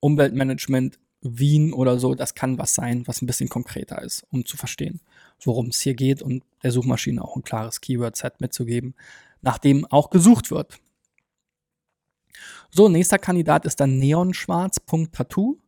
Umweltmanagement 0.00 0.98
Wien 1.36 1.72
oder 1.72 1.98
so, 1.98 2.14
das 2.14 2.34
kann 2.34 2.58
was 2.58 2.74
sein, 2.74 3.06
was 3.06 3.20
ein 3.20 3.26
bisschen 3.26 3.48
konkreter 3.48 4.00
ist, 4.02 4.24
um 4.30 4.44
zu 4.44 4.56
verstehen, 4.56 5.00
worum 5.42 5.68
es 5.68 5.80
hier 5.80 5.94
geht 5.94 6.22
und 6.22 6.44
der 6.62 6.72
Suchmaschine 6.72 7.22
auch 7.22 7.36
ein 7.36 7.42
klares 7.42 7.80
Keyword-Set 7.80 8.40
mitzugeben, 8.40 8.94
nach 9.42 9.58
dem 9.58 9.84
auch 9.86 10.10
gesucht 10.10 10.50
wird. 10.50 10.78
So, 12.70 12.88
nächster 12.88 13.18
Kandidat 13.18 13.64
ist 13.64 13.80
dann 13.80 13.98
neonschwarz.tattoo. 13.98 15.58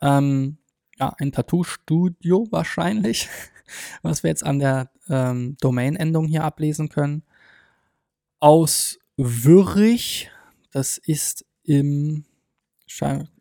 Ähm, 0.00 0.58
ja, 0.98 1.14
ein 1.18 1.32
Tattoo-Studio 1.32 2.48
wahrscheinlich, 2.50 3.28
was 4.02 4.22
wir 4.22 4.30
jetzt 4.30 4.44
an 4.44 4.58
der 4.58 4.90
ähm, 5.08 5.56
Domain-Endung 5.60 6.26
hier 6.26 6.44
ablesen 6.44 6.88
können. 6.88 7.22
Aus 8.40 8.98
Würrich, 9.16 10.30
das 10.72 10.98
ist 10.98 11.44
im 11.62 12.24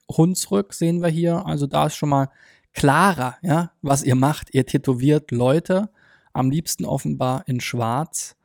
Hunsrück 0.10 0.74
sehen 0.74 1.02
wir 1.02 1.10
hier. 1.10 1.46
Also 1.46 1.68
da 1.68 1.88
ist 1.88 1.96
schon 1.96 2.10
mal 2.10 2.30
klarer, 2.74 3.38
ja, 3.42 3.72
was 3.82 4.04
ihr 4.04 4.16
macht. 4.16 4.54
Ihr 4.54 4.66
tätowiert 4.66 5.32
Leute, 5.32 5.90
am 6.34 6.52
liebsten 6.52 6.86
offenbar 6.86 7.44
in 7.48 7.62
Schwarz. 7.62 8.36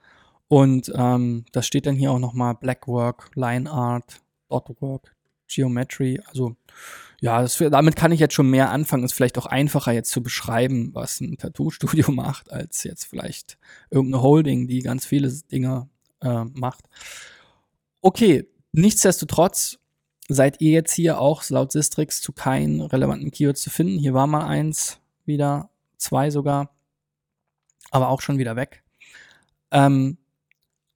Und 0.48 0.92
ähm, 0.96 1.44
das 1.52 1.66
steht 1.66 1.86
dann 1.86 1.96
hier 1.96 2.12
auch 2.12 2.18
nochmal 2.18 2.54
Blackwork, 2.54 3.30
Line 3.34 3.70
Art, 3.70 4.20
Dotwork, 4.48 5.14
Geometry. 5.48 6.20
Also 6.26 6.56
ja, 7.20 7.42
das, 7.42 7.58
damit 7.58 7.96
kann 7.96 8.12
ich 8.12 8.20
jetzt 8.20 8.34
schon 8.34 8.48
mehr 8.48 8.70
anfangen. 8.70 9.04
Ist 9.04 9.12
vielleicht 9.12 9.38
auch 9.38 9.46
einfacher 9.46 9.92
jetzt 9.92 10.10
zu 10.10 10.22
beschreiben, 10.22 10.90
was 10.94 11.20
ein 11.20 11.36
Tattoo-Studio 11.36 12.10
macht, 12.12 12.50
als 12.50 12.82
jetzt 12.84 13.04
vielleicht 13.04 13.58
irgendeine 13.90 14.22
Holding, 14.22 14.68
die 14.68 14.80
ganz 14.80 15.04
viele 15.04 15.30
Dinge 15.52 15.88
äh, 16.22 16.44
macht. 16.44 16.84
Okay, 18.00 18.48
nichtsdestotrotz 18.72 19.79
seid 20.32 20.60
ihr 20.60 20.70
jetzt 20.70 20.92
hier 20.92 21.20
auch 21.20 21.48
laut 21.50 21.72
Sistrix 21.72 22.20
zu 22.20 22.32
keinen 22.32 22.80
relevanten 22.80 23.30
Keywords 23.30 23.62
zu 23.62 23.70
finden. 23.70 23.98
Hier 23.98 24.14
war 24.14 24.26
mal 24.26 24.46
eins 24.46 25.00
wieder, 25.24 25.70
zwei 25.96 26.30
sogar, 26.30 26.70
aber 27.90 28.08
auch 28.08 28.20
schon 28.20 28.38
wieder 28.38 28.56
weg. 28.56 28.82
Ähm, 29.72 30.18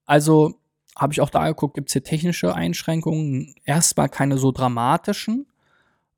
also 0.06 0.54
habe 0.96 1.12
ich 1.12 1.20
auch 1.20 1.30
da 1.30 1.48
geguckt, 1.48 1.74
gibt 1.74 1.88
es 1.88 1.92
hier 1.94 2.04
technische 2.04 2.54
Einschränkungen. 2.54 3.54
Erstmal 3.64 4.08
keine 4.08 4.38
so 4.38 4.52
dramatischen. 4.52 5.46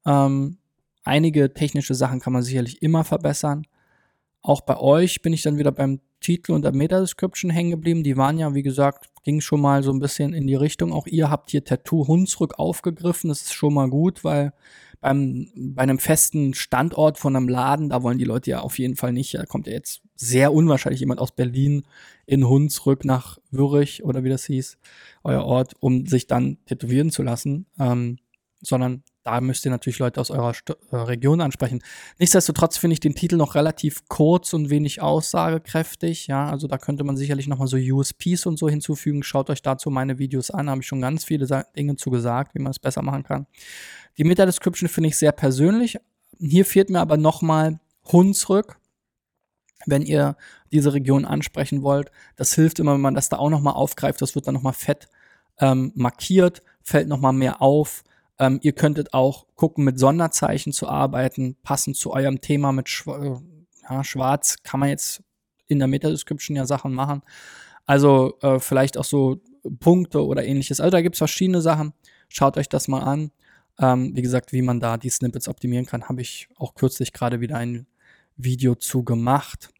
Ähm, 0.04 0.58
einige 1.02 1.54
technische 1.54 1.94
Sachen 1.94 2.20
kann 2.20 2.34
man 2.34 2.42
sicherlich 2.42 2.82
immer 2.82 3.04
verbessern. 3.04 3.66
Auch 4.42 4.60
bei 4.60 4.76
euch 4.76 5.22
bin 5.22 5.32
ich 5.32 5.42
dann 5.42 5.56
wieder 5.56 5.72
beim 5.72 6.00
Titel 6.26 6.52
und 6.52 6.62
der 6.62 6.72
Meta-Description 6.72 7.52
hängen 7.52 7.70
geblieben. 7.70 8.02
Die 8.02 8.16
waren 8.16 8.36
ja, 8.36 8.52
wie 8.52 8.64
gesagt, 8.64 9.10
ging 9.22 9.40
schon 9.40 9.60
mal 9.60 9.84
so 9.84 9.92
ein 9.92 10.00
bisschen 10.00 10.32
in 10.32 10.48
die 10.48 10.56
Richtung. 10.56 10.92
Auch 10.92 11.06
ihr 11.06 11.30
habt 11.30 11.50
hier 11.52 11.62
Tattoo 11.62 12.08
Hunsrück 12.08 12.58
aufgegriffen. 12.58 13.28
Das 13.28 13.42
ist 13.42 13.52
schon 13.52 13.74
mal 13.74 13.88
gut, 13.88 14.24
weil 14.24 14.52
beim, 15.00 15.52
bei 15.54 15.82
einem 15.82 16.00
festen 16.00 16.52
Standort 16.52 17.18
von 17.18 17.36
einem 17.36 17.48
Laden, 17.48 17.90
da 17.90 18.02
wollen 18.02 18.18
die 18.18 18.24
Leute 18.24 18.50
ja 18.50 18.58
auf 18.58 18.76
jeden 18.80 18.96
Fall 18.96 19.12
nicht. 19.12 19.34
Da 19.34 19.46
kommt 19.46 19.68
ja 19.68 19.74
jetzt 19.74 20.02
sehr 20.16 20.52
unwahrscheinlich 20.52 20.98
jemand 20.98 21.20
aus 21.20 21.30
Berlin 21.30 21.84
in 22.26 22.48
Hunsrück 22.48 23.04
nach 23.04 23.38
Würrich 23.52 24.02
oder 24.02 24.24
wie 24.24 24.30
das 24.30 24.46
hieß, 24.46 24.78
euer 25.22 25.44
Ort, 25.44 25.74
um 25.78 26.06
sich 26.06 26.26
dann 26.26 26.58
tätowieren 26.66 27.12
zu 27.12 27.22
lassen. 27.22 27.66
Ähm, 27.78 28.18
sondern 28.62 29.04
da 29.26 29.40
müsst 29.40 29.64
ihr 29.64 29.72
natürlich 29.72 29.98
Leute 29.98 30.20
aus 30.20 30.30
eurer 30.30 30.54
St 30.54 30.70
äh, 30.70 30.96
Region 30.96 31.40
ansprechen. 31.40 31.82
Nichtsdestotrotz 32.18 32.76
finde 32.76 32.94
ich 32.94 33.00
den 33.00 33.16
Titel 33.16 33.36
noch 33.36 33.56
relativ 33.56 34.06
kurz 34.06 34.52
und 34.52 34.70
wenig 34.70 35.02
aussagekräftig. 35.02 36.28
Ja, 36.28 36.48
also 36.48 36.68
da 36.68 36.78
könnte 36.78 37.02
man 37.02 37.16
sicherlich 37.16 37.48
noch 37.48 37.58
mal 37.58 37.66
so 37.66 37.76
USPs 37.76 38.46
und 38.46 38.56
so 38.56 38.68
hinzufügen. 38.68 39.24
Schaut 39.24 39.50
euch 39.50 39.62
dazu 39.62 39.90
meine 39.90 40.20
Videos 40.20 40.52
an. 40.52 40.70
Habe 40.70 40.82
ich 40.82 40.86
schon 40.86 41.00
ganz 41.00 41.24
viele 41.24 41.66
Dinge 41.76 41.96
zu 41.96 42.10
gesagt, 42.10 42.54
wie 42.54 42.60
man 42.60 42.70
es 42.70 42.78
besser 42.78 43.02
machen 43.02 43.24
kann. 43.24 43.46
Die 44.16 44.22
Meta-Description 44.22 44.88
finde 44.88 45.08
ich 45.08 45.16
sehr 45.16 45.32
persönlich. 45.32 45.98
Hier 46.38 46.64
fehlt 46.64 46.88
mir 46.88 47.00
aber 47.00 47.16
noch 47.16 47.42
mal 47.42 47.80
Hunsrück, 48.12 48.78
wenn 49.86 50.02
ihr 50.02 50.36
diese 50.70 50.94
Region 50.94 51.24
ansprechen 51.24 51.82
wollt. 51.82 52.12
Das 52.36 52.54
hilft 52.54 52.78
immer, 52.78 52.94
wenn 52.94 53.00
man 53.00 53.16
das 53.16 53.28
da 53.28 53.38
auch 53.38 53.50
noch 53.50 53.60
mal 53.60 53.72
aufgreift. 53.72 54.22
Das 54.22 54.36
wird 54.36 54.46
dann 54.46 54.54
noch 54.54 54.62
mal 54.62 54.72
fett 54.72 55.08
ähm, 55.58 55.90
markiert, 55.96 56.62
fällt 56.80 57.08
noch 57.08 57.18
mal 57.18 57.32
mehr 57.32 57.60
auf 57.60 58.04
ähm, 58.38 58.58
ihr 58.62 58.72
könntet 58.72 59.14
auch 59.14 59.46
gucken, 59.54 59.84
mit 59.84 59.98
Sonderzeichen 59.98 60.72
zu 60.72 60.88
arbeiten, 60.88 61.56
passend 61.62 61.96
zu 61.96 62.12
eurem 62.12 62.40
Thema 62.40 62.72
mit 62.72 62.88
Schwa 62.88 63.22
äh, 63.22 63.36
ja, 63.88 64.04
Schwarz 64.04 64.56
kann 64.62 64.80
man 64.80 64.88
jetzt 64.88 65.22
in 65.68 65.78
der 65.78 65.88
Meta-Description 65.88 66.56
ja 66.56 66.66
Sachen 66.66 66.92
machen. 66.92 67.22
Also 67.86 68.36
äh, 68.40 68.58
vielleicht 68.58 68.98
auch 68.98 69.04
so 69.04 69.40
Punkte 69.78 70.24
oder 70.24 70.44
ähnliches. 70.44 70.80
Also 70.80 70.90
da 70.90 71.00
gibt 71.00 71.14
es 71.14 71.18
verschiedene 71.18 71.60
Sachen. 71.60 71.92
Schaut 72.28 72.56
euch 72.56 72.68
das 72.68 72.88
mal 72.88 73.02
an. 73.02 73.30
Ähm, 73.78 74.16
wie 74.16 74.22
gesagt, 74.22 74.52
wie 74.52 74.62
man 74.62 74.80
da 74.80 74.96
die 74.96 75.10
Snippets 75.10 75.48
optimieren 75.48 75.86
kann, 75.86 76.08
habe 76.08 76.20
ich 76.20 76.48
auch 76.56 76.74
kürzlich 76.74 77.12
gerade 77.12 77.40
wieder 77.40 77.56
ein 77.56 77.86
Video 78.36 78.74
zu 78.74 79.04
gemacht. 79.04 79.70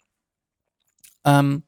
Ähm, 1.25 1.65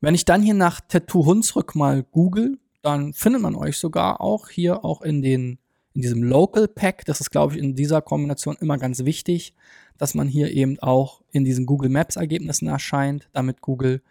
wenn 0.00 0.14
ich 0.14 0.24
dann 0.24 0.42
hier 0.42 0.54
nach 0.54 0.80
Tattoo 0.80 1.26
Hunsrück 1.26 1.74
mal 1.74 2.02
google, 2.02 2.58
dann 2.82 3.12
findet 3.12 3.42
man 3.42 3.54
euch 3.54 3.78
sogar 3.78 4.20
auch 4.20 4.48
hier 4.48 4.84
auch 4.84 5.02
in 5.02 5.22
den 5.22 5.58
in 5.94 6.02
diesem 6.02 6.22
Local 6.22 6.68
Pack. 6.68 7.04
Das 7.04 7.20
ist, 7.20 7.30
glaube 7.30 7.54
ich, 7.54 7.62
in 7.62 7.74
dieser 7.74 8.02
Kombination 8.02 8.56
immer 8.60 8.78
ganz 8.78 9.04
wichtig, 9.04 9.54
dass 9.98 10.14
man 10.14 10.28
hier 10.28 10.50
eben 10.50 10.78
auch 10.80 11.22
in 11.30 11.44
diesen 11.44 11.66
Google 11.66 11.90
Maps 11.90 12.16
Ergebnissen 12.16 12.68
erscheint, 12.68 13.28
damit 13.32 13.60
Google 13.60 14.02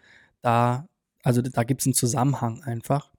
da, 0.42 0.88
also 1.22 1.42
da 1.42 1.64
gibt 1.64 1.80
es 1.80 1.86
einen 1.86 1.94
Zusammenhang 1.94 2.62
einfach. 2.62 3.10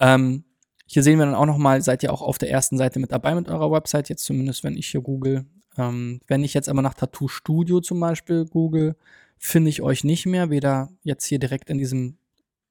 Ähm, 0.00 0.44
hier 0.86 1.02
sehen 1.02 1.18
wir 1.18 1.26
dann 1.26 1.34
auch 1.34 1.46
nochmal, 1.46 1.80
seid 1.80 2.02
ihr 2.02 2.12
auch 2.12 2.22
auf 2.22 2.38
der 2.38 2.50
ersten 2.50 2.76
Seite 2.76 2.98
mit 2.98 3.12
dabei 3.12 3.34
mit 3.34 3.48
eurer 3.48 3.70
Website, 3.70 4.08
jetzt 4.08 4.24
zumindest, 4.24 4.64
wenn 4.64 4.76
ich 4.76 4.88
hier 4.88 5.00
google. 5.00 5.46
Ähm, 5.78 6.20
wenn 6.26 6.44
ich 6.44 6.54
jetzt 6.54 6.68
aber 6.68 6.82
nach 6.82 6.94
Tattoo 6.94 7.28
Studio 7.28 7.80
zum 7.80 8.00
Beispiel 8.00 8.44
google, 8.44 8.96
finde 9.38 9.70
ich 9.70 9.80
euch 9.80 10.04
nicht 10.04 10.26
mehr, 10.26 10.50
weder 10.50 10.90
jetzt 11.02 11.24
hier 11.24 11.38
direkt 11.38 11.70
in 11.70 11.78
diesem 11.78 12.18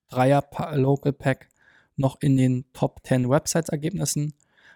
Dreier 0.10 0.44
Local 0.74 1.13
Pack 1.13 1.50
noch 1.96 2.22
in 2.22 2.38
den 2.38 2.66
Top 2.74 3.00
10 3.06 3.30
Websites 3.30 3.70
Ergebnissen. 3.70 4.34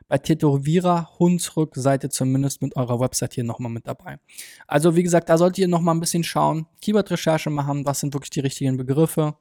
Bei 0.07 0.17
Tätowierer 0.17 1.09
Hunsrück 1.19 1.73
seid 1.75 2.03
ihr 2.03 2.09
zumindest 2.09 2.61
mit 2.61 2.75
eurer 2.75 2.99
Website 2.99 3.33
hier 3.33 3.43
nochmal 3.43 3.71
mit 3.71 3.87
dabei. 3.87 4.19
Also 4.67 4.95
wie 4.95 5.03
gesagt, 5.03 5.29
da 5.29 5.37
solltet 5.37 5.59
ihr 5.59 5.67
nochmal 5.67 5.95
ein 5.95 5.99
bisschen 5.99 6.23
schauen, 6.23 6.67
Keyword-Recherche 6.81 7.49
machen, 7.49 7.85
was 7.85 8.01
sind 8.01 8.13
wirklich 8.13 8.29
die 8.29 8.41
richtigen 8.41 8.77
Begriffe. 8.77 9.35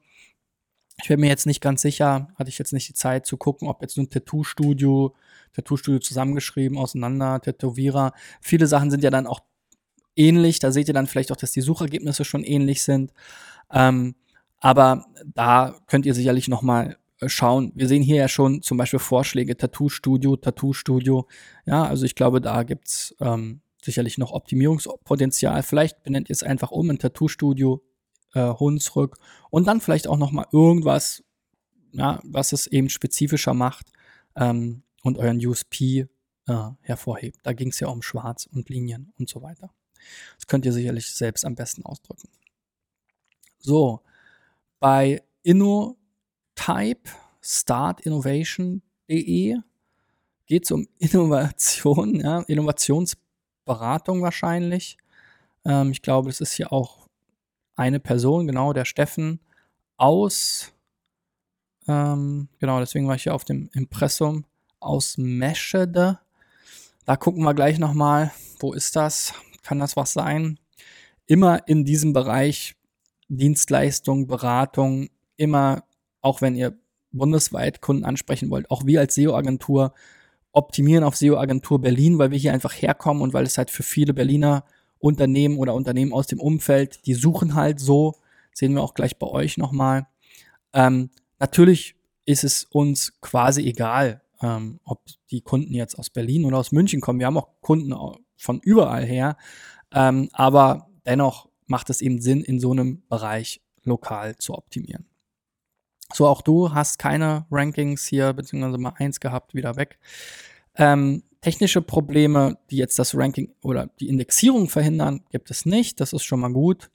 Ich 1.01 1.09
bin 1.09 1.19
mir 1.19 1.27
jetzt 1.27 1.45
nicht 1.45 1.61
ganz 1.61 1.81
sicher, 1.81 2.29
hatte 2.35 2.49
ich 2.49 2.57
jetzt 2.57 2.73
nicht 2.73 2.89
die 2.89 2.93
Zeit 2.93 3.25
zu 3.25 3.37
gucken, 3.37 3.67
ob 3.67 3.81
jetzt 3.81 3.97
nur 3.97 4.09
Tattoo-Studio, 4.09 5.13
Tattoo-Studio 5.53 5.99
zusammengeschrieben, 5.99 6.77
auseinander, 6.77 7.41
Tätowierer. 7.41 8.13
Viele 8.41 8.65
Sachen 8.65 8.89
sind 8.89 9.03
ja 9.03 9.09
dann 9.09 9.27
auch 9.27 9.41
ähnlich. 10.15 10.59
Da 10.59 10.71
seht 10.71 10.87
ihr 10.87 10.93
dann 10.93 11.07
vielleicht 11.07 11.31
auch, 11.31 11.37
dass 11.37 11.51
die 11.51 11.61
Suchergebnisse 11.61 12.25
schon 12.25 12.43
ähnlich 12.43 12.81
sind. 12.83 13.11
Ähm, 13.71 14.15
aber 14.59 15.05
da 15.33 15.75
könnt 15.87 16.05
ihr 16.05 16.13
sicherlich 16.13 16.47
nochmal 16.47 16.91
äh, 16.91 16.95
schauen. 17.25 17.71
Wir 17.75 17.87
sehen 17.87 18.03
hier 18.03 18.17
ja 18.17 18.27
schon 18.27 18.61
zum 18.61 18.77
Beispiel 18.77 18.99
Vorschläge, 18.99 19.57
Tattoo-Studio, 19.57 20.35
Tattoo-Studio. 20.35 21.27
Ja, 21.65 21.85
also 21.85 22.05
ich 22.05 22.15
glaube, 22.15 22.41
da 22.41 22.63
gibt's 22.63 23.15
ähm, 23.19 23.61
sicherlich 23.83 24.17
noch 24.17 24.31
Optimierungspotenzial. 24.31 25.63
Vielleicht 25.63 26.03
benennt 26.03 26.29
ihr 26.29 26.33
es 26.33 26.43
einfach 26.43 26.71
um 26.71 26.89
in 26.89 26.99
Tattoo-Studio 26.99 27.81
äh, 28.33 28.53
Hunsrück 28.59 29.17
und 29.49 29.67
dann 29.67 29.81
vielleicht 29.81 30.07
auch 30.07 30.17
noch 30.17 30.31
mal 30.31 30.47
irgendwas, 30.51 31.23
ja, 31.93 32.19
was 32.23 32.51
es 32.51 32.67
eben 32.67 32.89
spezifischer 32.89 33.53
macht 33.53 33.91
ähm, 34.35 34.83
und 35.03 35.17
euren 35.17 35.43
USP 35.43 36.07
äh, 36.47 36.69
hervorhebt. 36.81 37.39
Da 37.43 37.53
ging 37.53 37.69
es 37.69 37.79
ja 37.79 37.87
um 37.87 38.01
Schwarz 38.01 38.47
und 38.51 38.69
Linien 38.69 39.13
und 39.17 39.29
so 39.29 39.41
weiter. 39.41 39.71
Das 40.35 40.47
könnt 40.47 40.65
ihr 40.65 40.73
sicherlich 40.73 41.09
selbst 41.11 41.45
am 41.45 41.55
besten 41.55 41.83
ausdrücken. 41.85 42.29
So, 43.59 44.01
bei 44.79 45.23
Inno 45.41 45.97
Type 46.55 47.09
startinnovation.de 47.41 49.57
geht 50.47 50.63
es 50.63 50.71
um 50.71 50.87
Innovation, 50.99 52.19
ja, 52.19 52.41
Innovationsberatung 52.41 54.21
wahrscheinlich. 54.21 54.97
Ähm, 55.63 55.91
ich 55.91 56.01
glaube, 56.01 56.29
es 56.29 56.41
ist 56.41 56.53
hier 56.53 56.73
auch 56.73 57.07
eine 57.75 57.99
Person, 57.99 58.47
genau, 58.47 58.73
der 58.73 58.85
Steffen 58.85 59.39
aus, 59.97 60.73
ähm, 61.87 62.47
genau, 62.59 62.79
deswegen 62.79 63.07
war 63.07 63.15
ich 63.15 63.23
hier 63.23 63.35
auf 63.35 63.45
dem 63.45 63.69
Impressum 63.73 64.45
aus 64.79 65.17
Meschede. 65.17 66.19
Da 67.05 67.15
gucken 67.15 67.43
wir 67.43 67.53
gleich 67.53 67.77
nochmal, 67.77 68.31
wo 68.59 68.73
ist 68.73 68.95
das? 68.95 69.33
Kann 69.61 69.79
das 69.79 69.95
was 69.95 70.13
sein? 70.13 70.59
Immer 71.27 71.67
in 71.67 71.85
diesem 71.85 72.13
Bereich 72.13 72.75
Dienstleistung, 73.27 74.27
Beratung, 74.27 75.09
immer 75.37 75.83
auch 76.25 76.41
wenn 76.41 76.55
ihr 76.55 76.77
bundesweit 77.11 77.81
Kunden 77.81 78.03
ansprechen 78.03 78.49
wollt, 78.49 78.69
auch 78.71 78.85
wir 78.85 78.99
als 78.99 79.15
SEO-Agentur 79.15 79.93
optimieren 80.51 81.03
auf 81.03 81.15
SEO-Agentur 81.15 81.79
Berlin, 81.79 82.17
weil 82.17 82.31
wir 82.31 82.37
hier 82.37 82.51
einfach 82.51 82.73
herkommen 82.73 83.21
und 83.21 83.33
weil 83.33 83.45
es 83.45 83.57
halt 83.57 83.69
für 83.69 83.83
viele 83.83 84.13
Berliner 84.13 84.63
Unternehmen 84.97 85.57
oder 85.57 85.75
Unternehmen 85.75 86.13
aus 86.13 86.27
dem 86.27 86.39
Umfeld, 86.39 87.05
die 87.05 87.13
suchen 87.13 87.53
halt 87.53 87.79
so, 87.79 88.15
sehen 88.53 88.73
wir 88.73 88.81
auch 88.81 88.95
gleich 88.95 89.19
bei 89.19 89.27
euch 89.27 89.57
nochmal. 89.57 90.07
Ähm, 90.73 91.11
natürlich 91.39 91.95
ist 92.25 92.43
es 92.43 92.63
uns 92.63 93.21
quasi 93.21 93.61
egal, 93.61 94.21
ähm, 94.41 94.79
ob 94.83 95.03
die 95.29 95.41
Kunden 95.41 95.73
jetzt 95.73 95.99
aus 95.99 96.09
Berlin 96.09 96.45
oder 96.45 96.57
aus 96.57 96.71
München 96.71 97.01
kommen. 97.01 97.19
Wir 97.19 97.27
haben 97.27 97.37
auch 97.37 97.49
Kunden 97.61 97.93
von 98.35 98.59
überall 98.61 99.05
her, 99.05 99.37
ähm, 99.93 100.29
aber 100.33 100.87
dennoch 101.05 101.49
macht 101.67 101.91
es 101.91 102.01
eben 102.01 102.19
Sinn, 102.19 102.41
in 102.41 102.59
so 102.59 102.71
einem 102.71 103.03
Bereich 103.09 103.61
lokal 103.83 104.37
zu 104.37 104.55
optimieren. 104.55 105.05
So, 106.13 106.27
auch 106.27 106.41
du 106.41 106.73
hast 106.73 106.99
keine 106.99 107.45
Rankings 107.51 108.05
hier, 108.05 108.33
beziehungsweise 108.33 108.77
mal 108.77 108.93
eins 108.97 109.19
gehabt, 109.19 109.53
wieder 109.53 109.75
weg. 109.75 109.97
Ähm, 110.75 111.23
technische 111.41 111.81
Probleme, 111.81 112.57
die 112.69 112.77
jetzt 112.77 112.99
das 112.99 113.15
Ranking 113.15 113.53
oder 113.61 113.89
die 113.99 114.09
Indexierung 114.09 114.69
verhindern, 114.69 115.21
gibt 115.31 115.51
es 115.51 115.65
nicht. 115.65 115.99
Das 115.99 116.13
ist 116.13 116.23
schon 116.23 116.39
mal 116.39 116.53
gut. 116.53 116.89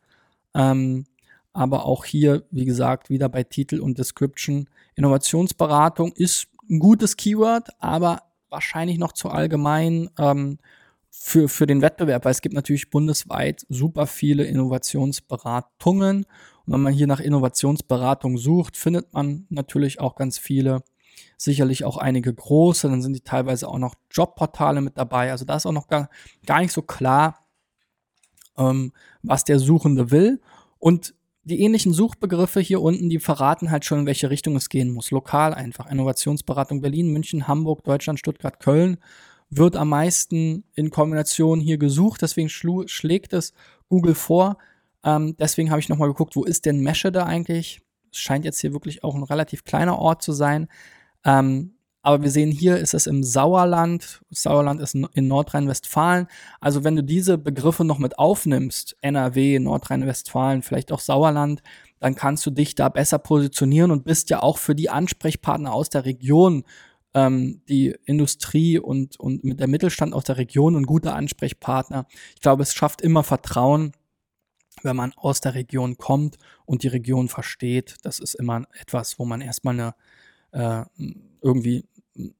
Ähm, 0.54 1.06
aber 1.52 1.84
auch 1.84 2.04
hier, 2.04 2.44
wie 2.50 2.64
gesagt, 2.64 3.10
wieder 3.10 3.28
bei 3.28 3.42
Titel 3.42 3.80
und 3.80 3.98
Description. 3.98 4.68
Innovationsberatung 4.94 6.12
ist 6.12 6.48
ein 6.68 6.78
gutes 6.78 7.16
Keyword, 7.16 7.70
aber 7.80 8.22
wahrscheinlich 8.48 8.98
noch 8.98 9.12
zu 9.12 9.28
allgemein 9.28 10.10
ähm, 10.18 10.58
für, 11.10 11.48
für 11.48 11.66
den 11.66 11.82
Wettbewerb, 11.82 12.24
weil 12.24 12.32
es 12.32 12.40
gibt 12.40 12.54
natürlich 12.54 12.90
bundesweit 12.90 13.66
super 13.68 14.06
viele 14.06 14.44
Innovationsberatungen 14.44 16.26
wenn 16.70 16.82
man 16.82 16.92
hier 16.92 17.08
nach 17.08 17.18
Innovationsberatung 17.18 18.38
sucht, 18.38 18.76
findet 18.76 19.12
man 19.12 19.46
natürlich 19.48 20.00
auch 20.00 20.14
ganz 20.14 20.38
viele. 20.38 20.82
sicherlich 21.36 21.84
auch 21.84 21.96
einige 21.96 22.32
große, 22.32 22.88
dann 22.88 23.02
sind 23.02 23.14
die 23.14 23.22
teilweise 23.22 23.66
auch 23.68 23.78
noch 23.78 23.94
Jobportale 24.10 24.80
mit 24.80 24.96
dabei. 24.96 25.30
Also 25.32 25.44
da 25.44 25.56
ist 25.56 25.66
auch 25.66 25.72
noch 25.72 25.88
gar, 25.88 26.10
gar 26.46 26.60
nicht 26.60 26.72
so 26.72 26.82
klar, 26.82 27.46
ähm, 28.56 28.92
was 29.22 29.44
der 29.44 29.58
Suchende 29.58 30.10
will. 30.10 30.40
Und 30.78 31.14
die 31.42 31.60
ähnlichen 31.62 31.92
Suchbegriffe 31.92 32.60
hier 32.60 32.80
unten, 32.82 33.08
die 33.08 33.18
verraten 33.18 33.70
halt 33.70 33.84
schon, 33.84 34.00
in 34.00 34.06
welche 34.06 34.30
Richtung 34.30 34.54
es 34.56 34.68
gehen 34.68 34.92
muss. 34.92 35.10
Lokal 35.10 35.54
einfach. 35.54 35.90
Innovationsberatung 35.90 36.82
Berlin, 36.82 37.12
München, 37.12 37.48
Hamburg, 37.48 37.84
Deutschland, 37.84 38.18
Stuttgart, 38.18 38.60
Köln 38.60 38.98
wird 39.48 39.76
am 39.76 39.88
meisten 39.88 40.64
in 40.74 40.90
Kombination 40.90 41.60
hier 41.60 41.78
gesucht. 41.78 42.22
Deswegen 42.22 42.48
schlägt 42.48 43.32
es 43.32 43.52
Google 43.88 44.14
vor. 44.14 44.58
Ähm, 45.04 45.36
deswegen 45.38 45.70
habe 45.70 45.80
ich 45.80 45.88
nochmal 45.88 46.08
geguckt, 46.08 46.36
wo 46.36 46.44
ist 46.44 46.66
denn 46.66 46.80
Meschede 46.80 47.24
eigentlich? 47.24 47.80
Es 48.12 48.18
scheint 48.18 48.44
jetzt 48.44 48.60
hier 48.60 48.72
wirklich 48.72 49.04
auch 49.04 49.14
ein 49.14 49.22
relativ 49.22 49.64
kleiner 49.64 49.98
Ort 49.98 50.22
zu 50.22 50.32
sein. 50.32 50.68
Ähm, 51.24 51.74
aber 52.02 52.22
wir 52.22 52.30
sehen 52.30 52.50
hier 52.50 52.78
ist 52.78 52.94
es 52.94 53.06
im 53.06 53.22
Sauerland. 53.22 54.22
Sauerland 54.30 54.80
ist 54.80 54.94
in 54.94 55.28
Nordrhein-Westfalen. 55.28 56.28
Also 56.60 56.82
wenn 56.82 56.96
du 56.96 57.04
diese 57.04 57.36
Begriffe 57.36 57.84
noch 57.84 57.98
mit 57.98 58.18
aufnimmst, 58.18 58.96
NRW, 59.02 59.58
Nordrhein-Westfalen, 59.58 60.62
vielleicht 60.62 60.92
auch 60.92 61.00
Sauerland, 61.00 61.62
dann 61.98 62.14
kannst 62.14 62.46
du 62.46 62.50
dich 62.50 62.74
da 62.74 62.88
besser 62.88 63.18
positionieren 63.18 63.90
und 63.90 64.04
bist 64.04 64.30
ja 64.30 64.42
auch 64.42 64.56
für 64.56 64.74
die 64.74 64.88
Ansprechpartner 64.88 65.74
aus 65.74 65.90
der 65.90 66.06
Region, 66.06 66.64
ähm, 67.12 67.60
die 67.68 67.94
Industrie 68.06 68.78
und, 68.78 69.20
und 69.20 69.44
mit 69.44 69.60
der 69.60 69.68
Mittelstand 69.68 70.14
aus 70.14 70.24
der 70.24 70.38
Region 70.38 70.76
ein 70.76 70.86
guter 70.86 71.14
Ansprechpartner. 71.14 72.06
Ich 72.34 72.40
glaube, 72.40 72.62
es 72.62 72.72
schafft 72.72 73.02
immer 73.02 73.24
Vertrauen, 73.24 73.92
wenn 74.82 74.96
man 74.96 75.12
aus 75.16 75.40
der 75.40 75.54
Region 75.54 75.96
kommt 75.96 76.36
und 76.64 76.82
die 76.82 76.88
Region 76.88 77.28
versteht. 77.28 77.96
Das 78.02 78.18
ist 78.18 78.34
immer 78.34 78.64
etwas, 78.80 79.18
wo 79.18 79.24
man 79.24 79.40
erstmal 79.40 79.74
eine 79.74 79.94
äh, 80.52 80.84
irgendwie 81.42 81.84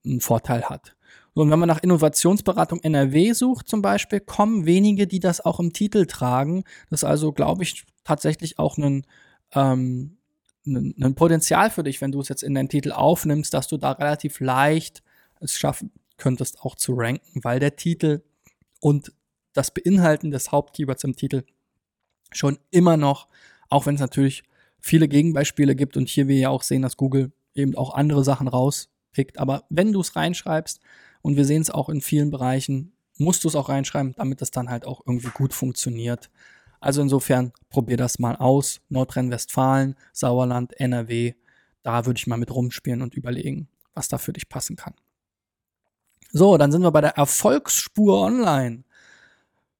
einen 0.05 0.21
Vorteil 0.21 0.65
hat. 0.65 0.97
und 1.35 1.51
wenn 1.51 1.59
man 1.59 1.69
nach 1.69 1.83
Innovationsberatung 1.83 2.81
NRW 2.81 3.33
sucht 3.33 3.69
zum 3.69 3.83
Beispiel, 3.83 4.21
kommen 4.21 4.67
wenige, 4.67 5.07
die 5.07 5.21
das 5.21 5.41
auch 5.41 5.61
im 5.61 5.73
Titel 5.73 6.07
tragen. 6.07 6.65
Das 6.91 7.01
ist 7.01 7.09
also, 7.09 7.33
glaube 7.33 7.63
ich, 7.63 7.85
tatsächlich 8.05 8.59
auch 8.59 8.77
ein, 8.77 9.07
ähm, 9.55 10.19
ein, 10.67 10.95
ein 11.01 11.15
Potenzial 11.15 11.71
für 11.71 11.83
dich, 11.83 12.01
wenn 12.01 12.13
du 12.13 12.21
es 12.21 12.29
jetzt 12.29 12.43
in 12.43 12.55
deinen 12.55 12.69
Titel 12.69 12.93
aufnimmst, 12.93 13.55
dass 13.55 13.69
du 13.69 13.77
da 13.77 13.93
relativ 13.93 14.41
leicht 14.41 15.03
es 15.41 15.57
schaffen 15.57 15.93
könntest, 16.19 16.61
auch 16.61 16.75
zu 16.75 16.95
ranken, 16.95 17.43
weil 17.43 17.61
der 17.61 17.77
Titel 17.77 18.23
und 18.81 19.13
das 19.53 19.73
Beinhalten 19.73 20.31
des 20.31 20.53
Hauptkeywords 20.53 21.05
im 21.05 21.17
Titel 21.17 21.45
schon 22.33 22.59
immer 22.71 22.97
noch, 22.97 23.29
auch 23.69 23.87
wenn 23.87 23.95
es 23.95 24.01
natürlich 24.01 24.43
viele 24.81 25.09
Gegenbeispiele 25.09 25.77
gibt 25.77 25.97
und 25.97 26.09
hier 26.09 26.29
wir 26.29 26.37
ja 26.37 26.49
auch 26.49 26.63
sehen, 26.63 26.83
dass 26.83 26.97
Google 26.97 27.33
eben 27.55 27.77
auch 27.77 27.95
andere 27.95 28.25
Sachen 28.25 28.49
rauspickt. 28.49 29.39
Aber 29.39 29.65
wenn 29.69 29.93
du 29.93 30.01
es 30.01 30.17
reinschreibst, 30.17 30.81
und 31.23 31.37
wir 31.37 31.45
sehen 31.45 31.63
es 31.63 31.71
auch 31.71 31.89
in 31.89 32.01
vielen 32.01 32.31
Bereichen, 32.31 32.93
musst 33.19 33.45
du 33.45 33.49
es 33.49 33.57
auch 33.57 33.69
reinschreiben, 33.69 34.15
damit 34.17 34.41
es 34.43 34.51
dann 34.51 34.71
halt 34.71 34.87
auch 34.87 35.03
irgendwie 35.07 35.31
gut 35.31 35.53
funktioniert. 35.53 36.31
Also 36.81 37.03
insofern 37.03 37.53
probier 37.69 37.97
das 37.97 38.19
mal 38.19 38.37
aus. 38.37 38.81
Nordrhein-Westfalen, 38.89 39.97
Sauerland, 40.13 40.79
NRW, 40.81 41.35
da 41.83 42.07
würde 42.07 42.19
ich 42.19 42.27
mal 42.27 42.39
mit 42.39 42.51
rumspielen 42.51 43.03
und 43.03 43.15
überlegen, 43.15 43.69
was 43.95 44.09
da 44.09 44.19
für 44.19 44.33
dich 44.33 44.49
passen 44.49 44.77
kann. 44.77 44.95
So, 46.33 46.57
dann 46.57 46.73
sind 46.73 46.83
wir 46.83 46.93
bei 46.93 47.01
der 47.01 47.17
Erfolgsspur 47.17 48.23
Online. 48.23 48.85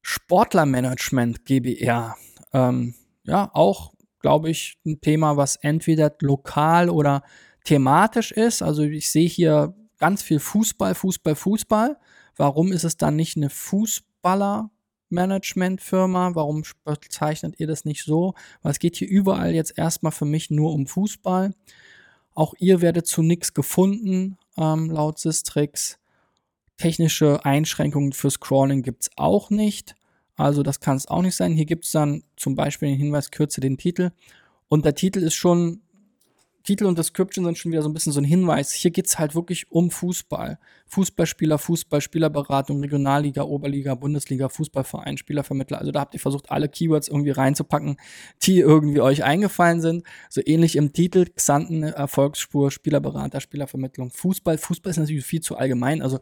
Sportlermanagement 0.03 1.45
GBR. 1.45 2.17
Ähm, 2.53 2.95
ja, 3.25 3.51
auch, 3.55 3.93
glaube 4.21 4.51
ich, 4.51 4.79
ein 4.85 5.01
Thema, 5.01 5.37
was 5.37 5.57
entweder 5.57 6.15
lokal 6.21 6.91
oder 6.91 7.23
thematisch 7.65 8.33
ist. 8.33 8.63
Also 8.63 8.83
ich 8.83 9.11
sehe 9.11 9.29
hier 9.29 9.75
ganz 9.99 10.23
viel 10.23 10.41
Fußball, 10.41 10.95
Fußball, 10.95 11.35
Fußball. 11.35 11.99
Warum 12.37 12.73
ist 12.73 12.85
es 12.85 12.97
dann 12.97 13.17
nicht 13.17 13.37
eine 13.37 13.51
Fußballer-Management-Firma? 13.51 16.35
Warum 16.35 16.63
bezeichnet 16.85 17.57
ihr 17.59 17.67
das 17.67 17.85
nicht 17.85 18.05
so? 18.05 18.33
Weil 18.63 18.73
es 18.73 18.79
geht 18.79 18.97
hier 18.97 19.09
überall 19.09 19.55
jetzt 19.55 19.77
erstmal 19.77 20.13
für 20.13 20.25
mich 20.25 20.51
nur 20.51 20.73
um 20.73 20.87
Fußball. 20.87 21.53
Auch 22.35 22.55
ihr 22.59 22.81
werdet 22.81 23.07
zu 23.07 23.23
nichts 23.23 23.53
gefunden, 23.53 24.39
ähm, 24.57 24.91
laut 24.91 25.19
Sistrix. 25.19 25.99
Technische 26.79 27.45
Einschränkungen 27.45 28.13
für 28.13 28.31
Scrolling 28.31 28.83
gibt 28.83 29.03
es 29.03 29.11
auch 29.17 29.51
nicht. 29.51 29.97
Also 30.41 30.63
das 30.63 30.81
kann 30.81 30.97
es 30.97 31.07
auch 31.07 31.23
nicht 31.23 31.37
sein. 31.37 31.53
Hier 31.53 31.67
gibt 31.67 31.85
es 31.85 31.93
dann 31.93 32.23
zum 32.37 32.55
Beispiel 32.55 32.89
den 32.89 32.99
Hinweis, 32.99 33.31
kürze 33.31 33.61
den 33.61 33.77
Titel. 33.77 34.11
Und 34.69 34.85
der 34.85 34.95
Titel 34.95 35.21
ist 35.21 35.35
schon 35.35 35.83
Titel 36.63 36.85
und 36.85 36.99
Description 36.99 37.45
sind 37.45 37.59
schon 37.59 37.73
wieder 37.73 37.83
so 37.83 37.89
ein 37.89 37.95
bisschen 37.95 38.13
so 38.13 38.21
ein 38.21 38.25
Hinweis. 38.25 38.73
Hier 38.73 38.91
geht 38.91 39.07
es 39.07 39.19
halt 39.19 39.35
wirklich 39.35 39.71
um 39.71 39.91
Fußball. 39.91 40.59
Fußballspieler, 40.87 41.59
Fußballspielerberatung, 41.59 42.81
Regionalliga, 42.81 43.43
Oberliga, 43.43 43.95
Bundesliga, 43.95 44.49
Fußballverein, 44.49 45.17
Spielervermittler. 45.17 45.79
Also 45.79 45.91
da 45.91 46.01
habt 46.01 46.15
ihr 46.15 46.21
versucht, 46.21 46.51
alle 46.51 46.69
Keywords 46.69 47.09
irgendwie 47.09 47.31
reinzupacken, 47.31 47.97
die 48.43 48.59
irgendwie 48.59 49.01
euch 49.01 49.25
eingefallen 49.25 49.81
sind. 49.81 50.05
So 50.29 50.43
ähnlich 50.45 50.77
im 50.77 50.93
Titel, 50.93 51.27
Xanten, 51.35 51.83
Erfolgsspur, 51.83 52.71
Spielerberater, 52.71 53.41
Spielervermittlung, 53.41 54.11
Fußball. 54.11 54.59
Fußball 54.59 54.91
ist 54.91 54.99
natürlich 54.99 55.25
viel 55.25 55.41
zu 55.41 55.57
allgemein. 55.57 56.03
Also 56.03 56.19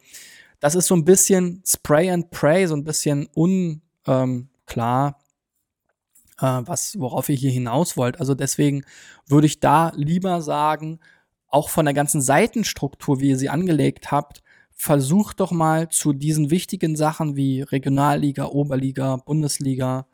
das 0.61 0.75
ist 0.75 0.87
so 0.87 0.95
ein 0.95 1.05
bisschen 1.05 1.63
Spray 1.67 2.11
and 2.11 2.31
Pray, 2.31 2.67
so 2.67 2.75
ein 2.75 2.85
bisschen 2.85 3.29
unklar. 3.35 3.88
Ähm, 4.09 4.49
äh, 6.41 6.61
was, 6.65 6.99
worauf 6.99 7.29
ihr 7.29 7.37
hier 7.37 7.51
hinaus 7.51 7.97
wollt. 7.97 8.21
Also 8.21 8.35
deswegen 8.35 8.85
würde 9.27 9.47
ich 9.47 9.61
da 9.61 9.93
lieber 9.95 10.41
sagen, 10.43 11.01
auch 11.49 11.69
von 11.69 11.85
der 11.85 11.95
ganzen 11.95 12.21
Seitenstruktur, 12.21 13.21
wie 13.21 13.31
ihr 13.31 13.39
sie 13.39 13.49
angelegt 13.49 14.11
habt, 14.11 14.43
versucht 14.71 15.41
doch 15.41 15.51
mal 15.51 15.89
zu 15.89 16.13
diesen 16.13 16.51
wichtigen 16.51 16.95
Sachen 16.95 17.37
wie 17.37 17.63
Regionalliga, 17.63 18.47
Oberliga, 18.47 19.17
Bundesliga, 19.17 20.07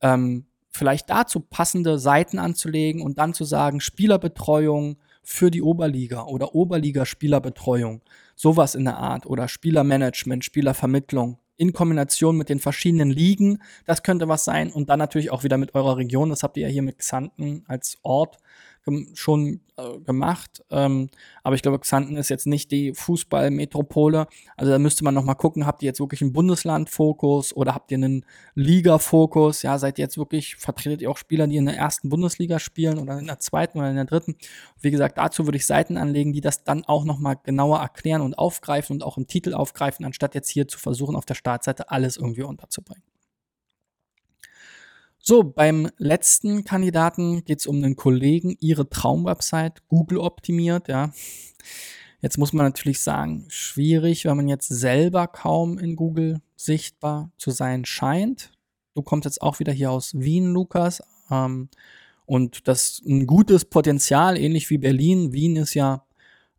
ähm, 0.00 0.46
vielleicht 0.70 1.10
dazu 1.10 1.40
passende 1.40 1.98
Seiten 1.98 2.38
anzulegen 2.38 3.02
und 3.02 3.18
dann 3.18 3.34
zu 3.34 3.44
sagen, 3.44 3.80
Spielerbetreuung 3.80 4.96
für 5.22 5.50
die 5.50 5.62
Oberliga 5.62 6.24
oder 6.24 6.54
Oberliga-Spielerbetreuung, 6.54 8.00
sowas 8.36 8.74
in 8.74 8.84
der 8.84 8.96
Art 8.96 9.26
oder 9.26 9.48
Spielermanagement, 9.48 10.44
Spielervermittlung 10.44 11.38
in 11.56 11.72
Kombination 11.72 12.36
mit 12.36 12.48
den 12.48 12.60
verschiedenen 12.60 13.10
Ligen. 13.10 13.62
Das 13.84 14.02
könnte 14.02 14.28
was 14.28 14.44
sein. 14.44 14.70
Und 14.70 14.88
dann 14.88 14.98
natürlich 14.98 15.30
auch 15.30 15.44
wieder 15.44 15.58
mit 15.58 15.74
eurer 15.74 15.96
Region. 15.96 16.30
Das 16.30 16.42
habt 16.42 16.56
ihr 16.56 16.66
ja 16.66 16.72
hier 16.72 16.82
mit 16.82 16.98
Xanten 16.98 17.64
als 17.66 17.98
Ort 18.02 18.38
schon 19.14 19.60
äh, 19.76 19.98
gemacht. 20.00 20.64
Ähm, 20.70 21.10
aber 21.42 21.54
ich 21.54 21.62
glaube, 21.62 21.78
Xanten 21.78 22.16
ist 22.16 22.28
jetzt 22.28 22.46
nicht 22.46 22.70
die 22.70 22.94
Fußballmetropole. 22.94 24.26
Also 24.56 24.72
da 24.72 24.78
müsste 24.78 25.04
man 25.04 25.14
noch 25.14 25.24
mal 25.24 25.34
gucken, 25.34 25.66
habt 25.66 25.82
ihr 25.82 25.86
jetzt 25.88 26.00
wirklich 26.00 26.22
einen 26.22 26.32
Bundeslandfokus 26.32 27.54
oder 27.54 27.74
habt 27.74 27.90
ihr 27.90 27.98
einen 27.98 28.24
Liga-Fokus? 28.54 29.62
Ja, 29.62 29.78
seid 29.78 29.98
ihr 29.98 30.04
jetzt 30.04 30.18
wirklich, 30.18 30.56
vertretet 30.56 31.02
ihr 31.02 31.10
auch 31.10 31.18
Spieler, 31.18 31.46
die 31.46 31.56
in 31.56 31.66
der 31.66 31.76
ersten 31.76 32.08
Bundesliga 32.08 32.58
spielen 32.58 32.98
oder 32.98 33.18
in 33.18 33.26
der 33.26 33.38
zweiten 33.38 33.78
oder 33.78 33.90
in 33.90 33.96
der 33.96 34.04
dritten? 34.04 34.36
Wie 34.80 34.90
gesagt, 34.90 35.18
dazu 35.18 35.46
würde 35.46 35.58
ich 35.58 35.66
Seiten 35.66 35.96
anlegen, 35.96 36.32
die 36.32 36.40
das 36.40 36.64
dann 36.64 36.84
auch 36.84 37.04
noch 37.04 37.18
mal 37.18 37.34
genauer 37.34 37.80
erklären 37.80 38.22
und 38.22 38.38
aufgreifen 38.38 38.96
und 38.96 39.02
auch 39.02 39.18
im 39.18 39.26
Titel 39.26 39.54
aufgreifen, 39.54 40.04
anstatt 40.04 40.34
jetzt 40.34 40.48
hier 40.48 40.68
zu 40.68 40.78
versuchen, 40.78 41.16
auf 41.16 41.26
der 41.26 41.34
Startseite 41.34 41.90
alles 41.90 42.16
irgendwie 42.16 42.42
unterzubringen. 42.42 43.02
So, 45.28 45.42
beim 45.42 45.90
letzten 45.98 46.62
Kandidaten 46.62 47.44
geht 47.44 47.58
es 47.58 47.66
um 47.66 47.82
einen 47.82 47.96
Kollegen, 47.96 48.56
ihre 48.60 48.88
Traumwebsite, 48.88 49.82
Google 49.88 50.18
optimiert, 50.18 50.86
ja. 50.86 51.10
Jetzt 52.20 52.38
muss 52.38 52.52
man 52.52 52.64
natürlich 52.64 53.00
sagen, 53.00 53.44
schwierig, 53.48 54.24
wenn 54.24 54.36
man 54.36 54.46
jetzt 54.46 54.68
selber 54.68 55.26
kaum 55.26 55.78
in 55.78 55.96
Google 55.96 56.42
sichtbar 56.54 57.32
zu 57.38 57.50
sein 57.50 57.84
scheint. 57.84 58.52
Du 58.94 59.02
kommst 59.02 59.24
jetzt 59.24 59.42
auch 59.42 59.58
wieder 59.58 59.72
hier 59.72 59.90
aus 59.90 60.14
Wien, 60.14 60.52
Lukas. 60.52 61.02
Ähm, 61.28 61.70
und 62.24 62.68
das 62.68 63.00
ist 63.00 63.06
ein 63.06 63.26
gutes 63.26 63.64
Potenzial, 63.64 64.38
ähnlich 64.38 64.70
wie 64.70 64.78
Berlin. 64.78 65.32
Wien 65.32 65.56
ist 65.56 65.74
ja 65.74 66.06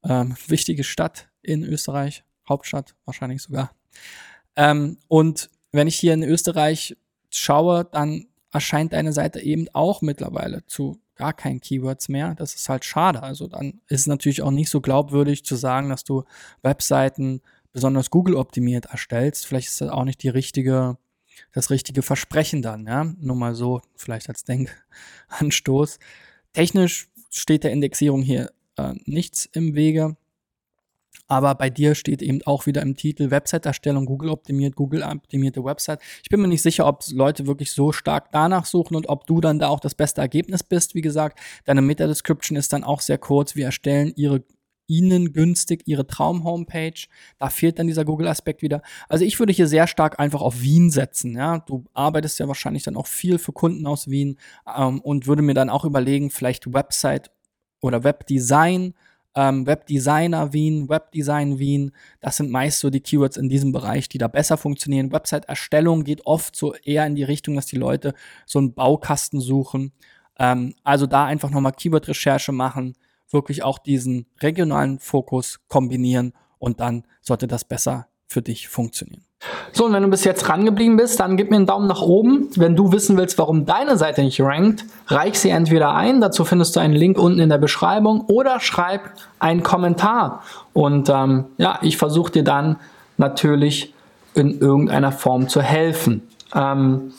ähm, 0.04 0.36
wichtige 0.48 0.84
Stadt 0.84 1.30
in 1.42 1.64
Österreich, 1.64 2.26
Hauptstadt 2.50 2.96
wahrscheinlich 3.06 3.42
sogar. 3.42 3.72
Ähm, 4.58 4.98
und 5.08 5.50
wenn 5.72 5.88
ich 5.88 5.98
hier 5.98 6.14
in 6.14 6.24
Österreich 6.24 6.98
schaue, 7.30 7.86
dann 7.86 8.28
erscheint 8.52 8.94
deine 8.94 9.14
Seite 9.14 9.40
eben 9.40 9.68
auch 9.74 10.02
mittlerweile 10.02 10.66
zu 10.66 11.00
gar 11.16 11.34
keinen 11.34 11.60
Keywords 11.60 12.10
mehr. 12.10 12.36
Das 12.36 12.54
ist 12.56 12.70
halt 12.70 12.86
schade. 12.86 13.24
Also 13.24 13.48
dann 13.48 13.82
ist 13.88 14.02
es 14.02 14.08
natürlich 14.08 14.42
auch 14.42 14.52
nicht 14.52 14.70
so 14.70 14.82
glaubwürdig 14.82 15.44
zu 15.44 15.56
sagen, 15.56 15.90
dass 15.90 16.04
du 16.04 16.24
Webseiten 16.62 17.42
besonders 17.74 18.10
Google 18.10 18.36
optimiert 18.36 18.86
erstellst. 18.86 19.46
Vielleicht 19.48 19.68
ist 19.68 19.82
das 19.82 19.90
auch 19.90 20.04
nicht 20.04 20.24
die 20.24 20.30
richtige, 20.30 20.98
das 21.54 21.70
richtige 21.70 22.02
Versprechen 22.02 22.62
dann, 22.62 22.86
ja. 22.86 23.04
Nur 23.04 23.36
mal 23.36 23.56
so, 23.56 23.82
vielleicht 23.96 24.30
als 24.30 24.46
Denkanstoß. 24.46 26.00
Technisch 26.54 27.10
steht 27.30 27.64
der 27.64 27.72
Indexierung 27.72 28.22
hier 28.22 28.52
äh, 28.78 28.94
nichts 29.06 29.46
im 29.52 29.76
Wege. 29.76 30.16
Aber 31.28 31.56
bei 31.56 31.70
dir 31.70 31.96
steht 31.96 32.22
eben 32.22 32.42
auch 32.46 32.66
wieder 32.66 32.82
im 32.82 32.96
Titel 32.96 33.32
Website-Erstellung, 33.32 34.06
Google 34.06 34.30
optimiert, 34.30 34.76
Google 34.76 35.04
optimierte 35.04 35.64
Website. 35.64 36.00
Ich 36.24 36.30
bin 36.30 36.42
mir 36.42 36.48
nicht 36.48 36.62
sicher, 36.62 36.88
ob 36.88 37.04
Leute 37.12 37.48
wirklich 37.48 37.72
so 37.72 37.92
stark 37.92 38.32
danach 38.32 38.66
suchen 38.66 38.96
und 38.96 39.10
ob 39.10 39.28
du 39.28 39.42
dann 39.42 39.60
da 39.60 39.68
auch 39.68 39.80
das 39.80 39.96
beste 39.96 40.22
Ergebnis 40.22 40.64
bist. 40.64 40.96
Wie 40.96 41.02
gesagt, 41.02 41.40
deine 41.66 41.82
Meta-Description 41.82 42.58
ist 42.58 42.72
dann 42.74 42.84
auch 42.84 43.02
sehr 43.02 43.18
kurz. 43.18 43.56
Wir 43.56 43.66
erstellen 43.66 44.14
ihre 44.16 44.44
ihnen 44.88 45.34
günstig 45.34 45.84
ihre 45.86 46.08
Traum-Homepage. 46.08 47.08
Da 47.38 47.50
fehlt 47.50 47.78
dann 47.78 47.88
dieser 47.88 48.06
Google-Aspekt 48.06 48.62
wieder. 48.62 48.82
Also 49.10 49.26
ich 49.26 49.38
würde 49.38 49.54
hier 49.54 49.68
sehr 49.68 49.86
stark 49.86 50.20
einfach 50.20 50.42
auf 50.42 50.62
Wien 50.62 50.90
setzen. 50.90 51.36
Ja, 51.36 51.60
du 51.60 51.84
arbeitest 51.94 52.40
ja 52.40 52.48
wahrscheinlich 52.48 52.84
dann 52.84 52.96
auch 52.96 53.08
viel 53.08 53.38
für 53.38 53.52
Kunden 53.52 53.86
aus 53.86 54.10
Wien 54.10 54.38
ähm, 54.76 55.02
und 55.02 55.28
würde 55.28 55.42
mir 55.42 55.54
dann 55.54 55.70
auch 55.70 55.86
überlegen, 55.86 56.32
vielleicht 56.32 56.74
Website 56.74 57.32
oder 57.82 58.04
Webdesign 58.04 58.94
ähm, 59.38 59.68
Webdesigner 59.68 60.52
Wien, 60.52 60.90
Webdesign 60.90 61.60
Wien. 61.60 61.92
Das 62.20 62.38
sind 62.38 62.50
meist 62.50 62.80
so 62.80 62.90
die 62.90 63.02
Keywords 63.02 63.38
in 63.38 63.50
diesem 63.50 63.72
Bereich, 63.72 64.10
die 64.10 64.18
da 64.18 64.28
besser 64.28 64.58
funktionieren. 64.58 65.12
Website-Erstellung 65.12 66.04
geht 66.04 66.26
oft 66.26 66.56
so 66.56 66.74
eher 66.74 67.06
in 67.06 67.14
die 67.14 67.24
Richtung, 67.24 67.56
dass 67.56 67.68
die 67.68 67.76
Leute 67.76 68.16
so 68.48 68.58
einen 68.58 68.74
Baukasten 68.74 69.40
suchen. 69.40 69.94
Ähm, 70.40 70.74
also 70.84 71.06
da 71.06 71.26
einfach 71.26 71.52
nochmal 71.52 71.74
Keyword-Recherche 71.74 72.52
machen, 72.52 72.96
wirklich 73.30 73.62
auch 73.62 73.78
diesen 73.78 74.26
regionalen 74.42 74.98
Fokus 74.98 75.60
kombinieren 75.68 76.34
und 76.58 76.80
dann 76.80 77.04
sollte 77.22 77.46
das 77.46 77.64
besser 77.64 78.08
für 78.28 78.42
dich 78.42 78.68
funktionieren. 78.68 79.24
So, 79.72 79.86
und 79.86 79.94
wenn 79.94 80.02
du 80.02 80.10
bis 80.10 80.24
jetzt 80.24 80.50
rangeblieben 80.50 80.98
bist, 80.98 81.20
dann 81.20 81.38
gib 81.38 81.52
mir 81.52 81.58
einen 81.58 81.68
Daumen 81.68 81.88
nach 81.88 82.02
oben. 82.02 82.50
Wenn 82.56 82.76
du 82.76 82.92
wissen 82.92 83.18
willst, 83.18 83.38
warum 83.38 83.66
deine 83.66 83.96
Seite 83.98 84.24
nicht 84.24 84.42
rankt, 84.42 84.86
reich 85.08 85.40
sie 85.40 85.50
entweder 85.50 85.94
ein, 85.94 86.22
dazu 86.22 86.44
findest 86.44 86.76
du 86.76 86.80
einen 86.80 86.96
Link 86.96 87.20
unten 87.20 87.40
in 87.40 87.50
der 87.50 87.60
Beschreibung, 87.60 88.22
oder 88.22 88.60
schreib 88.60 89.12
einen 89.40 89.62
Kommentar. 89.62 90.44
Und 90.74 91.10
ähm, 91.10 91.46
ja, 91.58 91.80
ich 91.84 91.98
versuche 91.98 92.32
dir 92.32 92.44
dann 92.44 92.78
natürlich 93.18 93.94
in 94.34 94.60
irgendeiner 94.60 95.12
Form 95.12 95.48
zu 95.50 95.62
helfen. 95.62 96.28
Ähm, 96.54 97.14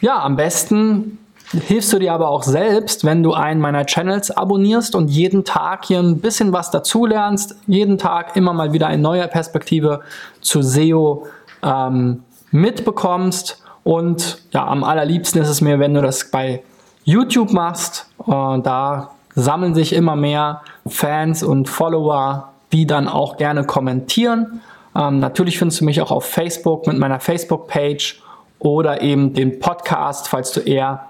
ja, 0.00 0.22
am 0.22 0.36
besten 0.36 1.18
hilfst 1.60 1.92
du 1.92 1.98
dir 1.98 2.12
aber 2.12 2.28
auch 2.28 2.42
selbst, 2.42 3.04
wenn 3.04 3.22
du 3.22 3.32
einen 3.34 3.60
meiner 3.60 3.86
Channels 3.86 4.30
abonnierst 4.30 4.94
und 4.94 5.08
jeden 5.08 5.44
Tag 5.44 5.84
hier 5.86 5.98
ein 5.98 6.20
bisschen 6.20 6.52
was 6.52 6.70
dazulernst, 6.70 7.56
jeden 7.66 7.98
Tag 7.98 8.36
immer 8.36 8.52
mal 8.52 8.72
wieder 8.72 8.86
eine 8.86 9.02
neue 9.02 9.26
Perspektive 9.28 10.00
zu 10.40 10.62
SEO 10.62 11.26
ähm, 11.62 12.22
mitbekommst. 12.50 13.62
Und 13.84 14.42
ja, 14.52 14.66
am 14.66 14.84
allerliebsten 14.84 15.40
ist 15.40 15.48
es 15.48 15.60
mir, 15.60 15.78
wenn 15.78 15.94
du 15.94 16.02
das 16.02 16.30
bei 16.30 16.62
YouTube 17.04 17.52
machst. 17.52 18.10
Äh, 18.26 18.60
da 18.60 19.10
sammeln 19.34 19.74
sich 19.74 19.92
immer 19.92 20.16
mehr 20.16 20.62
Fans 20.86 21.42
und 21.42 21.68
Follower, 21.68 22.52
die 22.72 22.86
dann 22.86 23.08
auch 23.08 23.36
gerne 23.36 23.64
kommentieren. 23.64 24.60
Ähm, 24.96 25.20
natürlich 25.20 25.58
findest 25.58 25.80
du 25.80 25.84
mich 25.84 26.00
auch 26.00 26.10
auf 26.10 26.24
Facebook 26.24 26.86
mit 26.86 26.98
meiner 26.98 27.20
Facebook-Page 27.20 28.22
oder 28.58 29.02
eben 29.02 29.34
den 29.34 29.60
Podcast, 29.60 30.28
falls 30.28 30.52
du 30.52 30.60
eher 30.60 31.08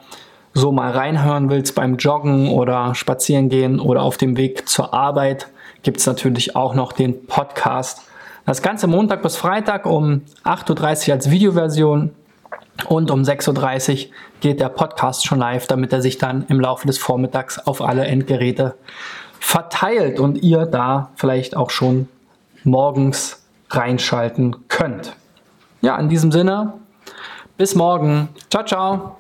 so 0.57 0.73
mal 0.73 0.91
reinhören 0.91 1.51
willst 1.51 1.75
beim 1.75 1.97
Joggen 1.97 2.49
oder 2.49 2.95
Spazieren 2.95 3.51
gehen 3.51 3.79
oder 3.79 4.01
auf 4.01 4.17
dem 4.17 4.39
Weg 4.39 4.67
zur 4.67 4.95
Arbeit, 4.95 5.49
gibt 5.83 5.99
es 5.99 6.07
natürlich 6.07 6.57
auch 6.57 6.75
noch 6.75 6.93
den 6.93 7.27
Podcast. 7.27 8.01
Das 8.47 8.63
Ganze 8.63 8.87
Montag 8.87 9.23
bis 9.23 9.37
Freitag 9.37 9.85
um 9.85 10.23
8.30 10.45 11.09
Uhr 11.09 11.15
als 11.15 11.31
Videoversion 11.31 12.11
und 12.89 13.11
um 13.11 13.21
6.30 13.21 14.07
Uhr 14.07 14.13
geht 14.41 14.61
der 14.61 14.71
Podcast 14.71 15.27
schon 15.27 15.41
live, 15.41 15.67
damit 15.67 15.93
er 15.93 16.01
sich 16.01 16.17
dann 16.17 16.47
im 16.49 16.59
Laufe 16.59 16.87
des 16.87 16.97
Vormittags 16.97 17.59
auf 17.59 17.83
alle 17.83 18.07
Endgeräte 18.07 18.77
verteilt 19.39 20.19
und 20.19 20.43
ihr 20.43 20.65
da 20.65 21.11
vielleicht 21.17 21.55
auch 21.55 21.69
schon 21.69 22.09
morgens 22.65 23.45
reinschalten 23.69 24.57
könnt. 24.69 25.15
Ja, 25.83 25.99
in 25.99 26.09
diesem 26.09 26.33
Sinne, 26.33 26.73
bis 27.59 27.75
morgen. 27.75 28.31
Ciao, 28.49 28.65
ciao. 28.65 29.17